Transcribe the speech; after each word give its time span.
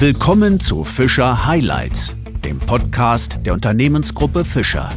Willkommen 0.00 0.58
zu 0.58 0.82
Fischer 0.84 1.44
Highlights, 1.44 2.16
dem 2.42 2.58
Podcast 2.58 3.38
der 3.44 3.52
Unternehmensgruppe 3.52 4.46
Fischer. 4.46 4.88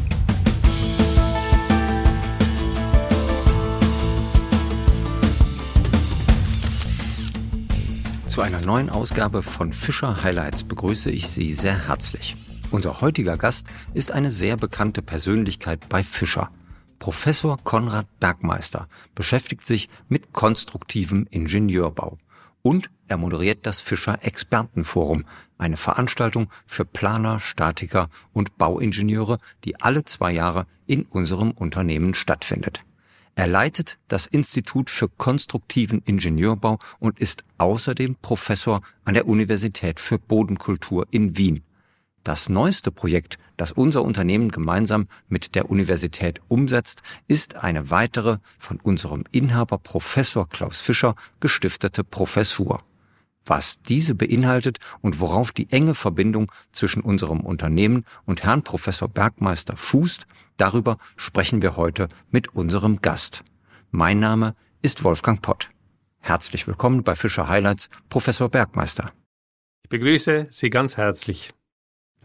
Zu 8.27 8.39
einer 8.39 8.61
neuen 8.61 8.89
Ausgabe 8.89 9.43
von 9.43 9.73
Fischer 9.73 10.23
Highlights 10.23 10.63
begrüße 10.63 11.11
ich 11.11 11.27
Sie 11.27 11.51
sehr 11.51 11.89
herzlich. 11.89 12.37
Unser 12.71 13.01
heutiger 13.01 13.35
Gast 13.35 13.67
ist 13.93 14.13
eine 14.13 14.31
sehr 14.31 14.55
bekannte 14.55 15.01
Persönlichkeit 15.01 15.89
bei 15.89 16.05
Fischer. 16.05 16.49
Professor 16.99 17.57
Konrad 17.61 18.07
Bergmeister 18.21 18.87
beschäftigt 19.15 19.65
sich 19.65 19.89
mit 20.07 20.31
konstruktivem 20.31 21.27
Ingenieurbau 21.29 22.17
und 22.63 22.89
er 23.07 23.17
moderiert 23.17 23.67
das 23.67 23.79
Fischer 23.79 24.17
Expertenforum, 24.23 25.25
eine 25.59 25.77
Veranstaltung 25.77 26.49
für 26.65 26.85
Planer, 26.85 27.39
Statiker 27.39 28.09
und 28.31 28.57
Bauingenieure, 28.57 29.37
die 29.65 29.79
alle 29.79 30.03
zwei 30.05 30.31
Jahre 30.31 30.65
in 30.87 31.03
unserem 31.03 31.51
Unternehmen 31.51 32.15
stattfindet. 32.15 32.81
Er 33.35 33.47
leitet 33.47 33.99
das 34.07 34.25
Institut 34.27 34.89
für 34.89 35.09
konstruktiven 35.09 36.01
Ingenieurbau 36.05 36.79
und 36.99 37.19
ist 37.19 37.43
außerdem 37.57 38.15
Professor 38.21 38.81
an 39.05 39.15
der 39.15 39.27
Universität 39.27 39.99
für 39.99 40.19
Bodenkultur 40.19 41.07
in 41.11 41.35
Wien. 41.37 41.63
Das 42.23 42.47
neueste 42.47 42.89
Projekt, 42.89 43.37
das 43.57 43.73
unser 43.73 44.01
Unternehmen 44.01 44.49
gemeinsam 44.49 45.07
mit 45.27 45.55
der 45.55 45.69
Universität 45.69 46.39
umsetzt, 46.47 47.01
ist 47.27 47.55
eine 47.55 47.89
weitere 47.89 48.37
von 48.57 48.79
unserem 48.79 49.25
Inhaber 49.31 49.77
Professor 49.77 50.47
Klaus 50.47 50.79
Fischer 50.79 51.15
gestiftete 51.41 52.05
Professur. 52.05 52.83
Was 53.45 53.81
diese 53.81 54.15
beinhaltet 54.15 54.79
und 55.01 55.19
worauf 55.19 55.51
die 55.51 55.69
enge 55.69 55.95
Verbindung 55.95 56.49
zwischen 56.71 57.01
unserem 57.01 57.41
Unternehmen 57.41 58.05
und 58.25 58.43
Herrn 58.43 58.63
Professor 58.63 59.09
Bergmeister 59.09 59.75
fußt, 59.75 60.25
darüber 60.55 60.97
sprechen 61.17 61.61
wir 61.61 61.75
heute 61.75 62.07
mit 62.31 62.55
unserem 62.55 63.01
Gast. 63.01 63.43
Mein 63.91 64.21
Name 64.21 64.55
ist 64.81 65.03
Wolfgang 65.03 65.41
Pott. 65.41 65.69
Herzlich 66.19 66.67
willkommen 66.67 67.03
bei 67.03 67.17
Fischer 67.17 67.49
Highlights, 67.49 67.89
Professor 68.07 68.47
Bergmeister. 68.47 69.11
Ich 69.83 69.89
begrüße 69.89 70.47
Sie 70.49 70.69
ganz 70.69 70.95
herzlich. 70.95 71.53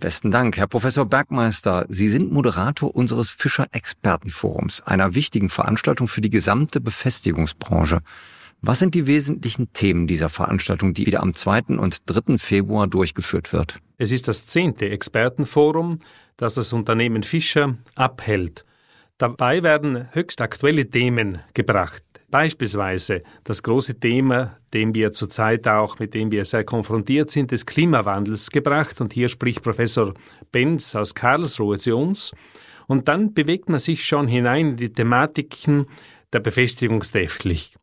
Besten 0.01 0.31
Dank, 0.31 0.57
Herr 0.57 0.69
Professor 0.69 1.07
Bergmeister. 1.07 1.85
Sie 1.89 2.09
sind 2.09 2.31
Moderator 2.31 2.95
unseres 2.95 3.31
Fischer 3.31 3.67
Expertenforums, 3.73 4.81
einer 4.83 5.17
wichtigen 5.17 5.49
Veranstaltung 5.49 6.07
für 6.07 6.21
die 6.21 6.31
gesamte 6.31 6.81
Befestigungsbranche. 6.81 8.01
Was 8.61 8.79
sind 8.79 8.95
die 8.95 9.09
wesentlichen 9.09 9.73
Themen 9.73 10.07
dieser 10.07 10.29
Veranstaltung, 10.29 10.95
die 10.95 11.07
wieder 11.07 11.21
am 11.21 11.35
2. 11.35 11.79
und 11.79 12.03
3. 12.07 12.39
Februar 12.39 12.87
durchgeführt 12.87 13.53
wird? 13.53 13.81
Es 13.97 14.13
ist 14.13 14.29
das 14.29 14.47
zehnte 14.47 14.89
Expertenforum, 14.89 16.01
das 16.37 16.55
das 16.55 16.73
Unternehmen 16.73 17.25
Fischer 17.25 17.77
abhält. 17.97 18.65
Dabei 19.19 19.65
werden 19.65 20.09
höchst 20.13 20.41
aktuelle 20.41 20.89
Themen 20.89 21.41
gebracht. 21.55 22.05
Beispielsweise 22.31 23.23
das 23.45 23.62
große 23.62 23.98
Thema, 23.98 24.59
dem 24.75 24.95
wir 24.95 25.12
zurzeit 25.12 25.67
auch, 25.67 25.98
mit 25.98 26.12
dem 26.12 26.31
wir 26.31 26.45
sehr 26.45 26.65
konfrontiert 26.65 27.31
sind, 27.31 27.51
des 27.53 27.65
Klimawandels 27.65 28.51
gebracht. 28.51 29.01
Und 29.01 29.15
hier 29.15 29.29
spricht 29.29 29.62
Professor 29.62 30.12
Benz 30.53 30.95
aus 30.95 31.15
Karlsruhe 31.15 31.79
zu 31.79 31.97
uns. 31.97 32.33
Und 32.87 33.09
dann 33.09 33.33
bewegt 33.33 33.70
man 33.70 33.81
sich 33.81 34.05
schon 34.05 34.29
hinein 34.29 34.70
in 34.70 34.77
die 34.77 34.93
Thematiken 34.93 35.87
der 36.33 36.41
Befestigungstechnik. 36.41 37.77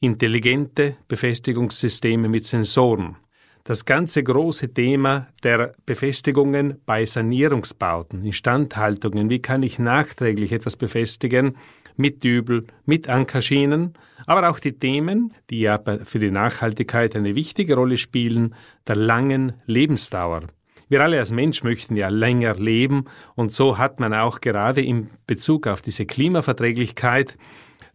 Intelligente 0.00 0.96
Befestigungssysteme 1.08 2.28
mit 2.28 2.46
Sensoren. 2.46 3.16
Das 3.64 3.84
ganze 3.84 4.22
große 4.22 4.72
Thema 4.72 5.28
der 5.42 5.74
Befestigungen 5.84 6.80
bei 6.86 7.04
Sanierungsbauten, 7.04 8.24
Instandhaltungen. 8.24 9.28
Wie 9.28 9.42
kann 9.42 9.62
ich 9.62 9.78
nachträglich 9.78 10.52
etwas 10.52 10.76
befestigen? 10.76 11.56
Mit 12.00 12.24
Dübel, 12.24 12.66
mit 12.86 13.08
Ankerschienen, 13.08 13.94
aber 14.26 14.48
auch 14.50 14.58
die 14.58 14.72
Themen, 14.72 15.34
die 15.50 15.60
ja 15.60 15.78
für 16.04 16.18
die 16.18 16.30
Nachhaltigkeit 16.30 17.14
eine 17.14 17.34
wichtige 17.34 17.74
Rolle 17.74 17.98
spielen, 17.98 18.54
der 18.86 18.96
langen 18.96 19.52
Lebensdauer. 19.66 20.44
Wir 20.88 21.02
alle 21.02 21.18
als 21.18 21.30
Mensch 21.30 21.62
möchten 21.62 21.96
ja 21.96 22.08
länger 22.08 22.54
leben 22.54 23.04
und 23.36 23.52
so 23.52 23.78
hat 23.78 24.00
man 24.00 24.12
auch 24.14 24.40
gerade 24.40 24.82
in 24.82 25.08
Bezug 25.26 25.66
auf 25.66 25.82
diese 25.82 26.06
Klimaverträglichkeit 26.06 27.36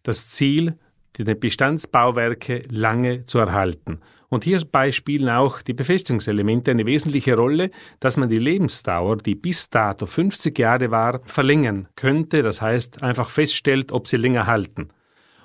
das 0.03 0.29
Ziel, 0.29 0.77
die 1.17 1.23
Bestandsbauwerke 1.23 2.63
lange 2.69 3.25
zu 3.25 3.39
erhalten. 3.39 3.99
Und 4.30 4.44
hierbei 4.44 4.91
spielen 4.91 5.30
auch 5.30 5.62
die 5.62 5.74
Befestigungselemente 5.74 6.72
eine 6.72 6.86
wesentliche 6.86 7.36
Rolle, 7.36 7.69
dass 8.00 8.18
man 8.18 8.30
die 8.30 8.40
Lebensdauer, 8.40 9.18
die 9.18 9.36
bis 9.36 9.69
dato 9.69 10.06
50 10.06 10.58
Jahre 10.58 10.91
war, 10.91 11.22
verlängern 11.25 11.88
könnte. 11.96 12.41
Das 12.41 12.62
heißt, 12.62 13.03
einfach 13.03 13.30
feststellt, 13.30 13.91
ob 13.91 14.08
sie 14.08 14.18
länger 14.18 14.47
halten. 14.47 14.90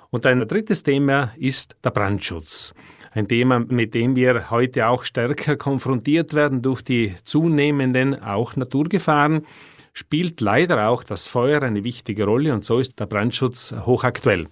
Und 0.09 0.25
ein 0.25 0.45
drittes 0.47 0.83
Thema 0.83 1.31
ist 1.37 1.77
der 1.83 1.91
Brandschutz. 1.91 2.73
Ein 3.13 3.27
Thema, 3.27 3.59
mit 3.59 3.93
dem 3.93 4.15
wir 4.15 4.49
heute 4.49 4.87
auch 4.87 5.03
stärker 5.03 5.57
konfrontiert 5.57 6.33
werden 6.33 6.61
durch 6.61 6.81
die 6.81 7.15
zunehmenden 7.23 8.21
auch 8.21 8.55
Naturgefahren, 8.55 9.45
spielt 9.93 10.39
leider 10.41 10.87
auch 10.87 11.03
das 11.03 11.27
Feuer 11.27 11.61
eine 11.61 11.83
wichtige 11.83 12.25
Rolle 12.25 12.53
und 12.53 12.63
so 12.63 12.79
ist 12.79 12.99
der 12.99 13.05
Brandschutz 13.05 13.73
hochaktuell. 13.85 14.47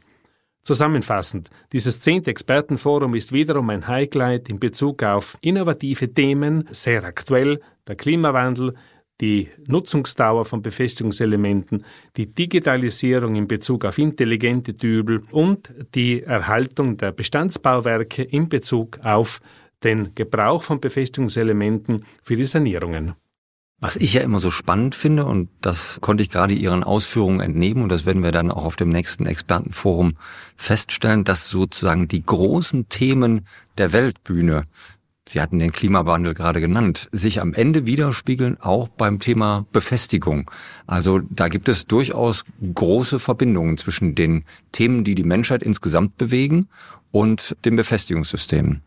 Zusammenfassend, 0.64 1.50
dieses 1.74 2.00
zehnte 2.00 2.30
Expertenforum 2.30 3.16
ist 3.16 3.32
wiederum 3.32 3.70
ein 3.70 3.88
Highlight 3.88 4.50
in 4.50 4.60
Bezug 4.60 5.04
auf 5.04 5.38
innovative 5.42 6.14
Themen, 6.14 6.68
sehr 6.72 7.04
aktuell, 7.04 7.60
der 7.88 7.96
Klimawandel, 7.96 8.76
die 9.22 9.50
Nutzungsdauer 9.68 10.46
von 10.46 10.62
Befestigungselementen, 10.62 11.84
die 12.16 12.34
Digitalisierung 12.34 13.36
in 13.36 13.48
Bezug 13.48 13.86
auf 13.86 13.98
intelligente 13.98 14.74
Dübel 14.74 15.24
und 15.32 15.74
die 15.96 16.24
Erhaltung 16.24 16.98
der 16.98 17.12
Bestandsbauwerke 17.12 18.24
in 18.24 18.48
Bezug 18.48 19.00
auf 19.04 19.42
den 19.84 20.14
Gebrauch 20.16 20.64
von 20.64 20.80
Befestigungselementen 20.80 22.06
für 22.22 22.36
die 22.36 22.46
Sanierungen. 22.46 23.16
Was 23.82 23.96
ich 23.96 24.14
ja 24.14 24.22
immer 24.22 24.40
so 24.40 24.52
spannend 24.52 24.94
finde, 24.94 25.26
und 25.26 25.50
das 25.62 26.00
konnte 26.02 26.22
ich 26.22 26.30
gerade 26.30 26.54
Ihren 26.54 26.84
Ausführungen 26.84 27.40
entnehmen, 27.40 27.84
und 27.84 27.90
das 27.90 28.06
werden 28.06 28.24
wir 28.24 28.34
dann 28.34 28.52
auch 28.52 28.66
auf 28.66 28.76
dem 28.76 28.90
nächsten 28.90 29.26
Expertenforum 29.26 30.16
feststellen, 30.58 31.24
dass 31.24 31.48
sozusagen 31.48 32.10
die 32.10 32.26
großen 32.26 32.90
Themen 32.90 33.48
der 33.78 33.94
Weltbühne, 33.94 34.64
Sie 35.30 35.40
hatten 35.40 35.60
den 35.60 35.72
Klimawandel 35.72 36.34
gerade 36.34 36.60
genannt, 36.60 37.08
sich 37.12 37.40
am 37.40 37.54
Ende 37.54 37.86
widerspiegeln, 37.86 38.60
auch 38.60 38.88
beim 38.88 39.20
Thema 39.20 39.68
Befestigung. 39.72 40.50
Also 40.88 41.20
da 41.30 41.50
gibt 41.50 41.70
es 41.70 41.86
durchaus 41.86 42.46
große 42.74 43.20
Verbindungen 43.20 43.78
zwischen 43.78 44.16
den 44.16 44.44
Themen, 44.72 45.04
die 45.04 45.14
die 45.14 45.24
Menschheit 45.24 45.62
insgesamt 45.62 46.18
bewegen, 46.18 46.68
und 47.12 47.56
den 47.64 47.76
Befestigungssystemen. 47.76 48.82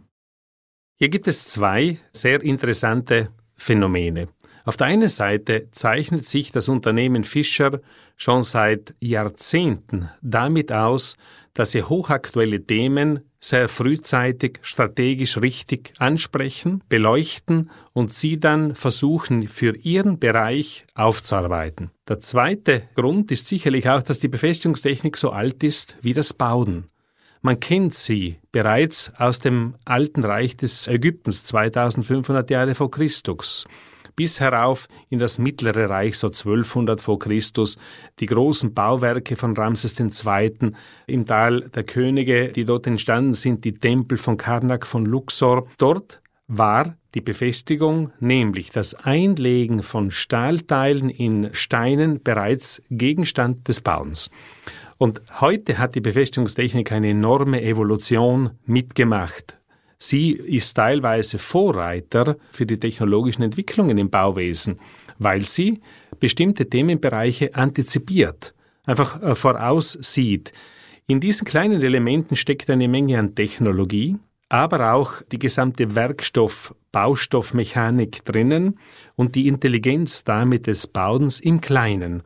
Hier 0.99 1.09
gibt 1.09 1.29
es 1.29 1.49
zwei 1.49 1.99
sehr 2.13 2.43
interessante 2.43 3.31
Phänomene. 3.57 4.29
Auf 4.65 4.77
der 4.77 4.87
einen 4.87 5.09
Seite 5.09 5.69
zeichnet 5.73 6.27
sich 6.27 6.53
das 6.53 6.69
Unternehmen 6.69 7.25
Fischer 7.25 7.81
schon 8.17 8.43
seit 8.43 8.95
Jahrzehnten 9.01 10.09
damit 10.21 10.73
aus, 10.73 11.17
dass 11.55 11.73
sie 11.73 11.83
hochaktuelle 11.83 12.65
Themen 12.65 13.21
sehr 13.41 13.69
frühzeitig 13.69 14.61
strategisch 14.63 15.37
richtig 15.39 15.95
ansprechen, 15.99 16.83
beleuchten 16.89 17.71
und 17.93 18.13
sie 18.13 18.39
dann 18.39 18.77
versuchen, 18.77 19.49
für 19.49 19.77
ihren 19.77 20.21
Bereich 20.21 20.87
aufzuarbeiten. 20.95 21.91
Der 22.09 22.21
zweite 22.21 22.85
Grund 22.95 23.33
ist 23.33 23.49
sicherlich 23.49 23.89
auch, 23.89 24.03
dass 24.03 24.21
die 24.21 24.29
Befestigungstechnik 24.29 25.17
so 25.17 25.31
alt 25.31 25.65
ist 25.65 25.97
wie 26.03 26.15
das 26.15 26.33
Bauen. 26.33 26.89
Man 27.41 27.59
kennt 27.59 27.95
sie 27.95 28.37
bereits 28.53 29.13
aus 29.19 29.41
dem 29.41 29.75
alten 29.85 30.25
Reich 30.25 30.57
des 30.57 30.87
Ägyptens 30.87 31.43
2500 31.43 32.49
Jahre 32.49 32.77
vor 32.77 32.93
Christus 32.93 33.67
bis 34.17 34.41
herauf 34.41 34.89
in 35.09 35.19
das 35.19 35.39
mittlere 35.39 35.89
Reich 35.89 36.19
so 36.19 36.29
1200 36.29 37.01
vor 37.01 37.19
Christus, 37.19 37.77
die 38.21 38.27
großen 38.27 38.75
Bauwerke 38.75 39.37
von 39.37 39.57
Ramses 39.57 39.99
II. 39.99 40.73
im 41.07 41.27
Tal 41.27 41.69
der 41.71 41.85
Könige, 41.85 42.49
die 42.49 42.65
dort 42.65 42.87
entstanden 42.87 43.35
sind, 43.35 43.65
die 43.65 43.75
Tempel 43.75 44.19
von 44.19 44.37
Karnak, 44.37 44.87
von 44.87 45.07
Luxor. 45.07 45.67
Dort 45.79 46.21
war 46.47 46.97
die 47.15 47.21
Befestigung, 47.21 48.13
nämlich 48.21 48.71
das 48.71 48.95
Einlegen 48.95 49.83
von 49.83 50.11
Stahlteilen 50.11 51.11
in 51.11 51.51
Steinen, 51.53 52.23
bereits 52.23 52.83
Gegenstand 52.91 53.69
des 53.69 53.81
Bauens. 53.81 54.31
Und 54.99 55.21
heute 55.41 55.79
hat 55.79 55.95
die 55.95 56.01
Befestigungstechnik 56.01 56.93
eine 56.93 57.11
enorme 57.11 57.63
Evolution 57.63 58.53
mitgemacht. 58.65 59.59
Sie 60.05 60.33
ist 60.33 60.75
teilweise 60.75 61.39
Vorreiter 61.39 62.37
für 62.51 62.67
die 62.67 62.81
technologischen 62.81 63.45
Entwicklungen 63.45 63.99
im 63.99 64.11
Bauwesen, 64.11 64.81
weil 65.19 65.43
sie 65.43 65.81
bestimmte 66.19 66.69
Themenbereiche 66.69 67.55
antizipiert, 67.55 68.53
einfach 68.85 69.23
äh, 69.23 69.37
voraussieht. 69.37 70.53
In 71.07 71.21
diesen 71.21 71.45
kleinen 71.45 71.81
Elementen 71.83 72.35
steckt 72.35 72.69
eine 72.69 72.89
Menge 72.89 73.17
an 73.17 73.37
Technologie, 73.37 74.17
aber 74.49 74.93
auch 74.93 75.23
die 75.31 75.39
gesamte 75.39 75.95
Werkstoff, 75.95 76.75
Baustoffmechanik 76.91 78.25
drinnen 78.25 78.81
und 79.15 79.37
die 79.37 79.47
Intelligenz 79.47 80.25
damit 80.25 80.67
des 80.67 80.89
Bauens 80.89 81.39
im 81.39 81.61
Kleinen. 81.61 82.25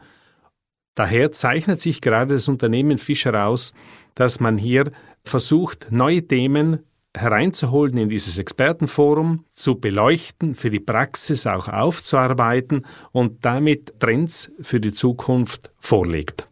Daher 0.95 1.31
zeichnet 1.31 1.79
sich 1.79 2.01
gerade 2.01 2.37
das 2.37 2.49
Unternehmen 2.49 2.97
Fischer 2.97 3.47
aus, 3.47 3.75
dass 4.15 4.41
man 4.41 4.57
hier 4.57 4.93
versucht, 5.25 5.89
neue 5.91 6.27
Themen 6.27 6.79
hereinzuholen 7.17 7.99
in 7.99 8.09
dieses 8.09 8.39
Expertenforum, 8.39 9.45
zu 9.51 9.81
beleuchten, 9.81 10.55
für 10.55 10.71
die 10.71 10.81
Praxis 10.81 11.47
auch 11.47 11.69
aufzuarbeiten 11.69 12.87
und 13.13 13.45
damit 13.45 13.99
Trends 14.01 14.53
für 14.61 14.81
die 14.81 14.93
Zukunft 14.93 15.71
vorlegt. 15.79 16.49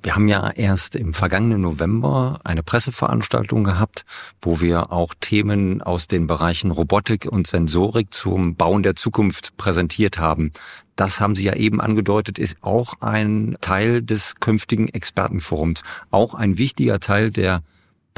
Wir 0.00 0.14
haben 0.14 0.28
ja 0.28 0.50
erst 0.50 0.94
im 0.94 1.12
vergangenen 1.12 1.60
November 1.60 2.40
eine 2.44 2.62
Presseveranstaltung 2.62 3.64
gehabt, 3.64 4.04
wo 4.40 4.60
wir 4.60 4.92
auch 4.92 5.12
Themen 5.20 5.82
aus 5.82 6.06
den 6.06 6.28
Bereichen 6.28 6.70
Robotik 6.70 7.26
und 7.26 7.48
Sensorik 7.48 8.14
zum 8.14 8.54
Bauen 8.54 8.84
der 8.84 8.94
Zukunft 8.94 9.56
präsentiert 9.56 10.18
haben. 10.18 10.52
Das 10.94 11.20
haben 11.20 11.34
Sie 11.34 11.44
ja 11.44 11.54
eben 11.54 11.80
angedeutet, 11.80 12.38
ist 12.38 12.58
auch 12.62 12.94
ein 13.00 13.56
Teil 13.60 14.00
des 14.00 14.36
künftigen 14.36 14.88
Expertenforums, 14.88 15.82
auch 16.10 16.34
ein 16.34 16.58
wichtiger 16.58 17.00
Teil 17.00 17.30
der 17.30 17.62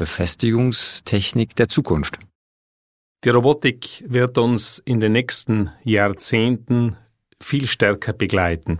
Befestigungstechnik 0.01 1.55
der 1.55 1.69
Zukunft. 1.69 2.17
Die 3.23 3.29
Robotik 3.29 4.03
wird 4.07 4.39
uns 4.39 4.79
in 4.83 4.99
den 4.99 5.11
nächsten 5.11 5.69
Jahrzehnten 5.83 6.97
viel 7.39 7.67
stärker 7.67 8.11
begleiten. 8.11 8.79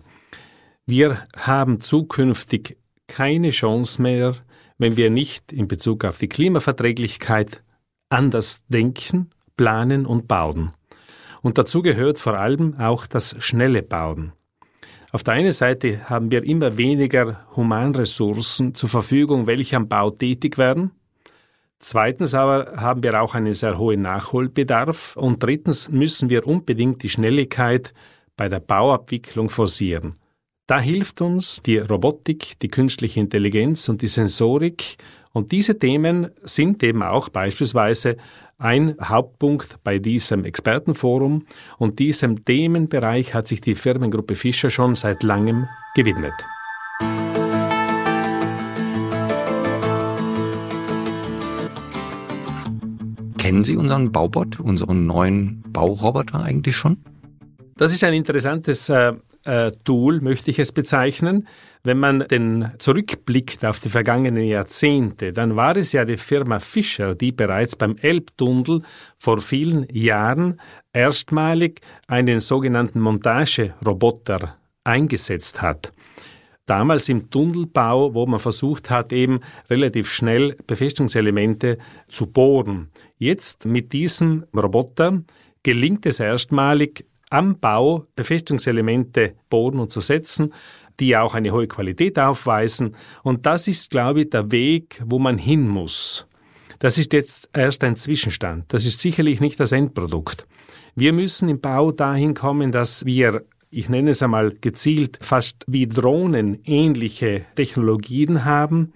Wir 0.87 1.27
haben 1.39 1.79
zukünftig 1.79 2.75
keine 3.05 3.51
Chance 3.51 4.01
mehr, 4.01 4.35
wenn 4.79 4.97
wir 4.97 5.11
nicht 5.11 5.53
in 5.53 5.67
Bezug 5.67 6.05
auf 6.05 6.17
die 6.17 6.27
Klimaverträglichkeit 6.27 7.61
anders 8.09 8.63
denken, 8.67 9.29
planen 9.55 10.07
und 10.07 10.27
bauen. 10.27 10.73
Und 11.43 11.59
dazu 11.59 11.83
gehört 11.83 12.17
vor 12.17 12.39
allem 12.39 12.79
auch 12.79 13.05
das 13.05 13.35
schnelle 13.37 13.83
Bauen. 13.83 14.33
Auf 15.11 15.21
der 15.21 15.35
einen 15.35 15.51
Seite 15.51 16.09
haben 16.09 16.31
wir 16.31 16.43
immer 16.43 16.77
weniger 16.77 17.45
Humanressourcen 17.55 18.73
zur 18.73 18.89
Verfügung, 18.89 19.45
welche 19.45 19.75
am 19.75 19.87
Bau 19.87 20.09
tätig 20.09 20.57
werden. 20.57 20.93
Zweitens 21.81 22.35
aber 22.35 22.73
haben 22.77 23.01
wir 23.01 23.19
auch 23.21 23.33
einen 23.33 23.55
sehr 23.55 23.77
hohen 23.79 24.03
Nachholbedarf. 24.03 25.17
Und 25.17 25.43
drittens 25.43 25.89
müssen 25.89 26.29
wir 26.29 26.45
unbedingt 26.45 27.01
die 27.01 27.09
Schnelligkeit 27.09 27.93
bei 28.37 28.47
der 28.47 28.59
Bauabwicklung 28.59 29.49
forcieren. 29.49 30.15
Da 30.67 30.79
hilft 30.79 31.21
uns 31.21 31.59
die 31.65 31.79
Robotik, 31.79 32.59
die 32.59 32.69
künstliche 32.69 33.19
Intelligenz 33.19 33.89
und 33.89 34.03
die 34.03 34.07
Sensorik. 34.07 34.97
Und 35.33 35.51
diese 35.51 35.79
Themen 35.79 36.29
sind 36.43 36.83
eben 36.83 37.01
auch 37.01 37.29
beispielsweise 37.29 38.17
ein 38.59 38.95
Hauptpunkt 39.01 39.83
bei 39.83 39.97
diesem 39.97 40.45
Expertenforum. 40.45 41.47
Und 41.79 41.97
diesem 41.97 42.45
Themenbereich 42.45 43.33
hat 43.33 43.47
sich 43.47 43.59
die 43.59 43.75
Firmengruppe 43.75 44.35
Fischer 44.35 44.69
schon 44.69 44.93
seit 44.93 45.23
langem 45.23 45.67
gewidmet. 45.95 46.33
Kennen 53.41 53.63
Sie 53.63 53.75
unseren 53.75 54.11
Baubot, 54.11 54.59
unseren 54.59 55.07
neuen 55.07 55.63
Bauroboter 55.67 56.43
eigentlich 56.43 56.75
schon? 56.75 56.97
Das 57.75 57.91
ist 57.91 58.03
ein 58.03 58.13
interessantes 58.13 58.87
äh, 58.89 59.13
äh, 59.45 59.71
Tool, 59.83 60.21
möchte 60.21 60.51
ich 60.51 60.59
es 60.59 60.71
bezeichnen. 60.71 61.47
Wenn 61.81 61.97
man 61.97 62.19
denn 62.19 62.69
zurückblickt 62.77 63.65
auf 63.65 63.79
die 63.79 63.89
vergangenen 63.89 64.43
Jahrzehnte, 64.43 65.33
dann 65.33 65.55
war 65.55 65.75
es 65.75 65.91
ja 65.91 66.05
die 66.05 66.17
Firma 66.17 66.59
Fischer, 66.59 67.15
die 67.15 67.31
bereits 67.31 67.75
beim 67.75 67.95
Elbtunnel 67.99 68.83
vor 69.17 69.41
vielen 69.41 69.87
Jahren 69.91 70.61
erstmalig 70.93 71.81
einen 72.05 72.41
sogenannten 72.41 72.99
Montageroboter 72.99 74.55
eingesetzt 74.83 75.63
hat. 75.63 75.91
Damals 76.65 77.09
im 77.09 77.29
Tunnelbau, 77.29 78.13
wo 78.13 78.25
man 78.25 78.39
versucht 78.39 78.89
hat, 78.89 79.11
eben 79.11 79.39
relativ 79.69 80.11
schnell 80.11 80.55
Befestigungselemente 80.67 81.77
zu 82.07 82.27
bohren. 82.27 82.91
Jetzt 83.17 83.65
mit 83.65 83.93
diesem 83.93 84.45
Roboter 84.55 85.21
gelingt 85.63 86.05
es 86.05 86.19
erstmalig, 86.19 87.05
am 87.29 87.59
Bau 87.59 88.05
Befestigungselemente 88.15 89.35
bohren 89.49 89.79
und 89.79 89.91
zu 89.91 90.01
setzen, 90.01 90.53
die 90.99 91.17
auch 91.17 91.33
eine 91.33 91.51
hohe 91.51 91.67
Qualität 91.67 92.19
aufweisen. 92.19 92.95
Und 93.23 93.45
das 93.45 93.67
ist, 93.67 93.89
glaube 93.89 94.21
ich, 94.21 94.29
der 94.29 94.51
Weg, 94.51 95.01
wo 95.05 95.17
man 95.17 95.37
hin 95.37 95.67
muss. 95.67 96.27
Das 96.79 96.97
ist 96.97 97.13
jetzt 97.13 97.49
erst 97.53 97.83
ein 97.83 97.95
Zwischenstand. 97.95 98.73
Das 98.73 98.85
ist 98.85 98.99
sicherlich 98.99 99.39
nicht 99.39 99.59
das 99.59 99.71
Endprodukt. 99.71 100.45
Wir 100.95 101.13
müssen 101.13 101.47
im 101.47 101.61
Bau 101.61 101.91
dahin 101.91 102.33
kommen, 102.33 102.71
dass 102.71 103.05
wir, 103.05 103.43
ich 103.71 103.89
nenne 103.89 104.11
es 104.11 104.21
einmal 104.21 104.51
gezielt, 104.51 105.17
fast 105.21 105.63
wie 105.67 105.87
Drohnen 105.87 106.59
ähnliche 106.65 107.45
Technologien 107.55 108.43
haben, 108.43 108.93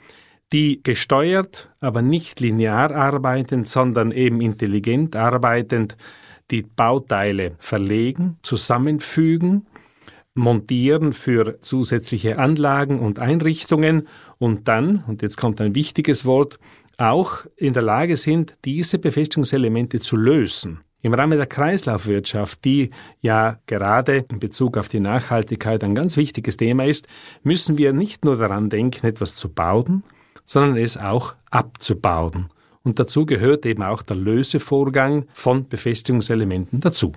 die 0.52 0.82
gesteuert, 0.84 1.72
aber 1.80 2.02
nicht 2.02 2.40
linear 2.42 2.94
arbeitend, 2.94 3.68
sondern 3.68 4.12
eben 4.12 4.42
intelligent 4.42 5.16
arbeitend 5.16 5.98
die 6.52 6.62
Bauteile 6.62 7.56
verlegen, 7.58 8.38
zusammenfügen, 8.44 9.66
montieren 10.36 11.14
für 11.14 11.60
zusätzliche 11.62 12.38
Anlagen 12.38 13.00
und 13.00 13.20
Einrichtungen 13.20 14.08
und 14.38 14.68
dann, 14.68 15.04
und 15.08 15.22
jetzt 15.22 15.38
kommt 15.38 15.62
ein 15.62 15.74
wichtiges 15.74 16.26
Wort, 16.26 16.60
auch 16.98 17.46
in 17.56 17.74
der 17.74 17.82
Lage 17.82 18.18
sind, 18.18 18.58
diese 18.66 19.00
Befestigungselemente 19.00 20.00
zu 20.00 20.18
lösen. 20.18 20.82
Im 21.06 21.14
Rahmen 21.14 21.38
der 21.38 21.46
Kreislaufwirtschaft, 21.46 22.66
die 22.66 22.90
ja 23.22 23.60
gerade 23.68 24.26
in 24.28 24.40
Bezug 24.40 24.76
auf 24.76 24.90
die 24.90 25.00
Nachhaltigkeit 25.00 25.84
ein 25.84 25.94
ganz 25.94 26.18
wichtiges 26.18 26.58
Thema 26.58 26.88
ist, 26.88 27.08
müssen 27.44 27.78
wir 27.78 27.94
nicht 27.94 28.26
nur 28.26 28.38
daran 28.38 28.72
denken, 28.72 29.06
etwas 29.06 29.36
zu 29.36 29.50
bauen, 29.50 30.04
sondern 30.46 30.78
es 30.78 30.98
auch 30.98 31.36
abzubauen. 31.52 32.50
Und 32.82 32.98
dazu 32.98 33.28
gehört 33.28 33.68
eben 33.68 33.84
auch 33.84 34.02
der 34.02 34.16
Lösevorgang 34.16 35.28
von 35.32 35.68
Befestigungselementen 35.68 36.80
dazu. 36.80 37.14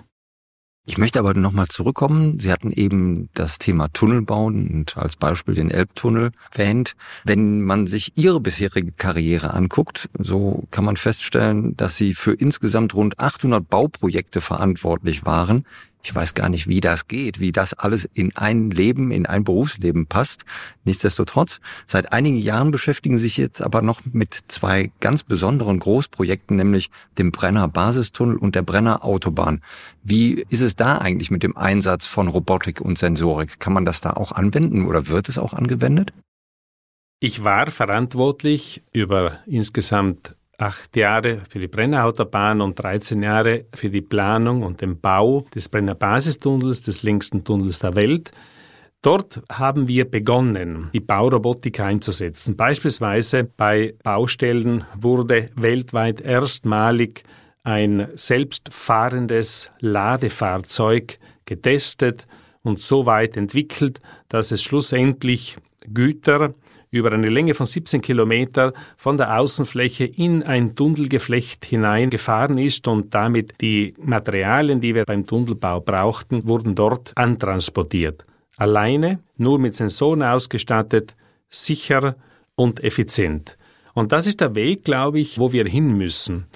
Ich 0.85 0.97
möchte 0.97 1.19
aber 1.19 1.35
nochmal 1.35 1.67
zurückkommen. 1.67 2.39
Sie 2.39 2.51
hatten 2.51 2.71
eben 2.71 3.29
das 3.35 3.59
Thema 3.59 3.89
Tunnelbau 3.89 4.45
und 4.45 4.97
als 4.97 5.17
Beispiel 5.17 5.53
den 5.53 5.69
Elbtunnel 5.69 6.31
erwähnt. 6.51 6.95
Wenn 7.23 7.61
man 7.61 7.85
sich 7.85 8.13
Ihre 8.15 8.39
bisherige 8.39 8.91
Karriere 8.93 9.53
anguckt, 9.53 10.09
so 10.17 10.67
kann 10.71 10.85
man 10.85 10.97
feststellen, 10.97 11.77
dass 11.77 11.95
Sie 11.95 12.15
für 12.15 12.33
insgesamt 12.33 12.95
rund 12.95 13.19
800 13.19 13.67
Bauprojekte 13.69 14.41
verantwortlich 14.41 15.25
waren. 15.25 15.65
Ich 16.01 16.15
weiß 16.15 16.33
gar 16.33 16.47
nicht, 16.47 16.67
wie 16.67 16.79
das 16.79 17.09
geht, 17.09 17.41
wie 17.41 17.51
das 17.51 17.73
alles 17.73 18.05
in 18.13 18.35
ein 18.37 18.71
Leben, 18.71 19.11
in 19.11 19.25
ein 19.25 19.43
Berufsleben 19.43 20.07
passt. 20.07 20.45
Nichtsdestotrotz, 20.85 21.59
seit 21.87 22.13
einigen 22.13 22.37
Jahren 22.37 22.71
beschäftigen 22.71 23.17
sich 23.17 23.35
jetzt 23.35 23.61
aber 23.61 23.81
noch 23.81 24.01
mit 24.05 24.39
zwei 24.47 24.91
ganz 25.01 25.23
besonderen 25.23 25.77
Großprojekten, 25.77 26.55
nämlich 26.55 26.89
dem 27.17 27.31
Brenner 27.31 27.67
Basistunnel 27.67 28.37
und 28.37 28.55
der 28.55 28.61
Brenner 28.61 29.03
Autobahn. 29.03 29.61
Wie 30.01 30.45
ist 30.49 30.61
es 30.61 30.77
da 30.77 30.99
eigentlich 30.99 31.31
mit 31.31 31.43
dem 31.43 31.57
Einsatz 31.57 32.05
von 32.05 32.29
Robotik 32.29 32.79
und 32.79 32.97
Sensorik? 32.97 33.59
Kann 33.59 33.73
man 33.73 33.85
das 33.85 33.99
da 33.99 34.11
auch 34.11 34.31
anwenden 34.31 34.85
oder 34.85 35.07
wird 35.07 35.27
es 35.27 35.37
auch 35.37 35.53
angewendet? 35.53 36.13
Ich 37.19 37.43
war 37.43 37.69
verantwortlich 37.69 38.83
über 38.93 39.39
insgesamt 39.45 40.37
acht 40.59 40.95
Jahre 40.95 41.41
für 41.49 41.59
die 41.59 41.67
Brennerautobahn 41.67 42.61
und 42.61 42.77
13 42.77 43.23
Jahre 43.23 43.65
für 43.73 43.89
die 43.89 44.01
Planung 44.01 44.63
und 44.63 44.81
den 44.81 44.99
Bau 44.99 45.45
des 45.55 45.69
Brenner 45.69 45.95
Basistunnels, 45.95 46.81
des 46.81 47.03
längsten 47.03 47.43
Tunnels 47.43 47.79
der 47.79 47.95
Welt. 47.95 48.31
Dort 49.01 49.41
haben 49.49 49.87
wir 49.87 50.09
begonnen, 50.09 50.89
die 50.93 50.99
Baurobotik 50.99 51.79
einzusetzen. 51.79 52.57
Beispielsweise 52.57 53.45
bei 53.45 53.95
Baustellen 54.03 54.83
wurde 54.95 55.49
weltweit 55.55 56.19
erstmalig 56.19 57.23
ein 57.63 58.09
selbstfahrendes 58.15 59.71
Ladefahrzeug 59.79 61.17
getestet 61.45 62.27
und 62.61 62.79
so 62.79 63.05
weit 63.05 63.37
entwickelt, 63.37 64.01
dass 64.27 64.51
es 64.51 64.61
schlussendlich 64.61 65.57
Güter 65.93 66.53
über 66.91 67.11
eine 67.11 67.29
Länge 67.29 67.53
von 67.53 67.65
17 67.65 68.01
Kilometer 68.01 68.73
von 68.97 69.17
der 69.17 69.37
Außenfläche 69.39 70.05
in 70.05 70.43
ein 70.43 70.75
Tunnelgeflecht 70.75 71.65
hineingefahren 71.65 72.57
ist 72.57 72.87
und 72.87 73.13
damit 73.13 73.61
die 73.61 73.93
Materialien, 73.99 74.81
die 74.81 74.95
wir 74.95 75.05
beim 75.05 75.25
Tunnelbau 75.25 75.81
brauchten, 75.81 76.47
wurden 76.47 76.75
dort 76.75 77.11
antransportiert. 77.15 78.25
Alleine, 78.57 79.19
nur 79.37 79.59
mit 79.59 79.75
Sensoren 79.75 80.23
ausgestattet, 80.23 81.15
sicher 81.49 82.15
und 82.55 82.83
effizient. 82.83 83.57
Und 83.93 84.11
das 84.11 84.27
ist 84.27 84.41
der 84.41 84.55
Weg, 84.55 84.83
glaube 84.83 85.19
ich, 85.19 85.39
wo 85.39 85.51
wir 85.51 85.65
hin 85.65 85.97
müssen. 85.97 86.47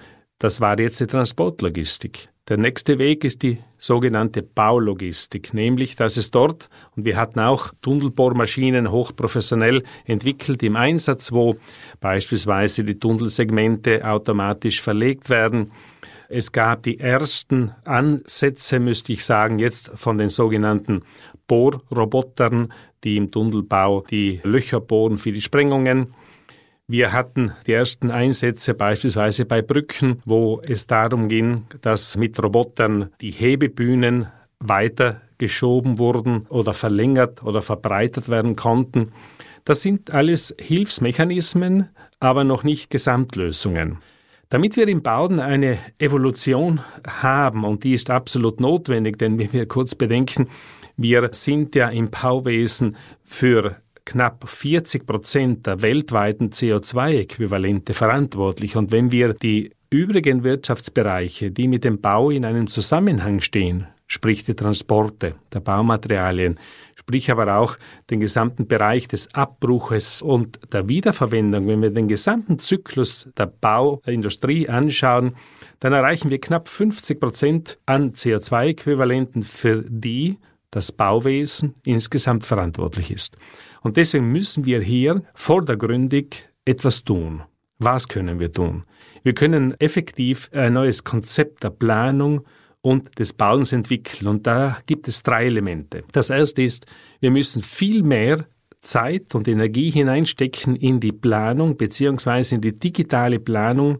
Das 0.44 0.60
war 0.60 0.78
jetzt 0.78 1.00
die 1.00 1.08
Transportlogistik. 1.08 2.28
Der 2.50 2.58
nächste 2.58 3.00
Weg 3.00 3.24
ist 3.24 3.44
die 3.44 3.60
sogenannte 3.78 4.44
Baulogistik, 4.44 5.54
nämlich 5.54 5.96
dass 5.96 6.18
es 6.18 6.32
dort, 6.32 6.70
und 6.98 7.06
wir 7.06 7.16
hatten 7.16 7.40
auch 7.40 7.72
Tunnelbohrmaschinen 7.82 8.92
hochprofessionell 8.92 9.84
entwickelt 10.04 10.62
im 10.62 10.76
Einsatz, 10.76 11.32
wo 11.32 11.56
beispielsweise 12.02 12.84
die 12.84 13.00
Tunnelsegmente 13.00 14.06
automatisch 14.06 14.82
verlegt 14.82 15.30
werden. 15.30 15.72
Es 16.28 16.52
gab 16.52 16.84
die 16.84 17.00
ersten 17.00 17.72
Ansätze, 17.86 18.80
müsste 18.80 19.14
ich 19.14 19.24
sagen, 19.24 19.60
jetzt 19.60 19.92
von 19.96 20.18
den 20.18 20.28
sogenannten 20.28 21.04
Bohrrobotern, 21.48 22.74
die 23.06 23.16
im 23.16 23.32
Tunnelbau 23.32 24.04
die 24.10 24.42
Löcher 24.44 24.82
bohren 24.82 25.18
für 25.18 25.32
die 25.32 25.40
Sprengungen. 25.40 26.14
Wir 26.94 27.12
hatten 27.12 27.54
die 27.66 27.72
ersten 27.72 28.12
Einsätze 28.12 28.76
beispielsweise 28.76 29.46
bei 29.46 29.64
Brücken, 29.64 30.22
wo 30.26 30.62
es 30.64 30.86
darum 30.86 31.28
ging, 31.28 31.66
dass 31.82 32.16
mit 32.18 32.38
Robotern 32.38 33.10
die 33.20 33.32
Hebebühnen 33.32 34.28
weiter 34.60 35.20
geschoben 35.40 35.98
wurden 35.98 36.46
oder 36.50 36.76
verlängert 36.76 37.42
oder 37.42 37.64
verbreitert 37.64 38.30
werden 38.30 38.56
konnten. 38.56 39.12
Das 39.66 39.82
sind 39.82 40.14
alles 40.14 40.54
Hilfsmechanismen, 40.60 41.90
aber 42.20 42.44
noch 42.44 42.64
nicht 42.64 42.92
Gesamtlösungen. 42.92 43.98
Damit 44.50 44.78
wir 44.78 44.88
im 44.88 45.02
Bauen 45.02 45.40
eine 45.40 45.80
Evolution 45.98 46.82
haben, 47.08 47.64
und 47.64 47.84
die 47.86 47.96
ist 47.96 48.12
absolut 48.12 48.60
notwendig, 48.60 49.18
denn 49.18 49.40
wenn 49.40 49.52
wir 49.52 49.68
kurz 49.68 49.96
bedenken, 49.96 50.48
wir 50.96 51.30
sind 51.32 51.74
ja 51.74 51.90
im 51.90 52.12
Bauwesen 52.12 52.98
für 53.24 53.78
knapp 54.06 54.48
40 54.48 55.06
Prozent 55.06 55.68
der 55.68 55.82
weltweiten 55.82 56.50
CO2-Äquivalente 56.50 57.94
verantwortlich. 57.94 58.76
Und 58.76 58.92
wenn 58.92 59.12
wir 59.12 59.34
die 59.34 59.72
übrigen 59.90 60.44
Wirtschaftsbereiche, 60.44 61.52
die 61.52 61.68
mit 61.68 61.84
dem 61.84 62.02
Bau 62.02 62.30
in 62.30 62.46
einem 62.46 62.68
Zusammenhang 62.68 63.42
stehen, 63.42 63.88
sprich 64.08 64.44
die 64.44 64.56
Transporte 64.56 65.36
der 65.54 65.60
Baumaterialien, 65.60 66.60
sprich 66.96 67.32
aber 67.32 67.58
auch 67.58 67.78
den 68.10 68.20
gesamten 68.20 68.68
Bereich 68.68 69.08
des 69.08 69.34
Abbruches 69.34 70.22
und 70.22 70.60
der 70.72 70.88
Wiederverwendung, 70.88 71.68
wenn 71.68 71.82
wir 71.82 71.90
den 71.90 72.08
gesamten 72.08 72.60
Zyklus 72.60 73.30
der 73.38 73.48
Bauindustrie 73.48 74.70
anschauen, 74.70 75.36
dann 75.80 75.94
erreichen 75.94 76.30
wir 76.30 76.40
knapp 76.40 76.70
50 76.70 77.20
Prozent 77.20 77.78
an 77.86 78.14
CO2-Äquivalenten, 78.14 79.44
für 79.44 79.84
die 79.88 80.38
das 80.72 80.92
Bauwesen 80.92 81.76
insgesamt 81.84 82.46
verantwortlich 82.46 83.12
ist. 83.12 83.38
Und 83.84 83.98
deswegen 83.98 84.32
müssen 84.32 84.66
wir 84.66 84.82
hier 84.82 85.24
vordergründig 85.36 86.46
etwas 86.66 87.04
tun. 87.04 87.44
Was 87.80 88.08
können 88.08 88.40
wir 88.40 88.52
tun? 88.52 88.86
Wir 89.24 89.34
können 89.34 89.80
effektiv 89.80 90.50
ein 90.54 90.74
neues 90.74 91.04
Konzept 91.04 91.64
der 91.64 91.70
Planung 91.70 92.46
und 92.82 93.20
des 93.20 93.34
Bauens 93.34 93.74
entwickeln. 93.74 94.28
Und 94.28 94.48
da 94.48 94.80
gibt 94.86 95.08
es 95.08 95.22
drei 95.24 95.46
Elemente. 95.46 96.04
Das 96.14 96.30
erste 96.30 96.64
ist, 96.64 96.86
wir 97.20 97.32
müssen 97.32 97.62
viel 97.62 98.04
mehr 98.04 98.46
Zeit 98.80 99.36
und 99.36 99.48
Energie 99.48 99.90
hineinstecken 99.90 100.76
in 100.76 101.00
die 101.00 101.12
Planung 101.12 101.78
beziehungsweise 101.78 102.56
in 102.56 102.62
die 102.62 102.78
digitale 102.78 103.40
Planung 103.40 104.00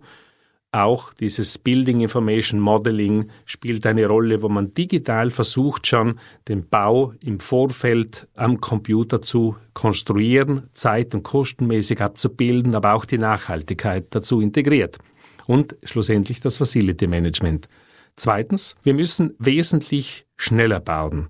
auch 0.74 1.14
dieses 1.14 1.58
Building 1.58 2.02
Information 2.02 2.60
Modeling 2.60 3.30
spielt 3.46 3.86
eine 3.86 4.08
Rolle, 4.08 4.42
wo 4.42 4.50
man 4.50 4.74
digital 4.74 5.30
versucht 5.30 5.88
schon 5.88 6.20
den 6.48 6.68
Bau 6.68 7.14
im 7.22 7.40
Vorfeld 7.40 8.28
am 8.36 8.60
Computer 8.60 9.22
zu 9.22 9.56
konstruieren, 9.74 10.70
zeit- 10.74 11.14
und 11.14 11.24
kostenmäßig 11.24 12.02
abzubilden, 12.02 12.74
aber 12.76 12.94
auch 12.94 13.06
die 13.06 13.20
Nachhaltigkeit 13.20 14.08
dazu 14.10 14.42
integriert. 14.42 14.98
Und 15.46 15.76
schlussendlich 15.84 16.40
das 16.40 16.58
Facility 16.58 17.06
Management. 17.06 17.68
Zweitens, 18.16 18.76
wir 18.84 18.94
müssen 18.94 19.36
wesentlich 19.40 20.26
schneller 20.38 20.80
bauen. 20.80 21.30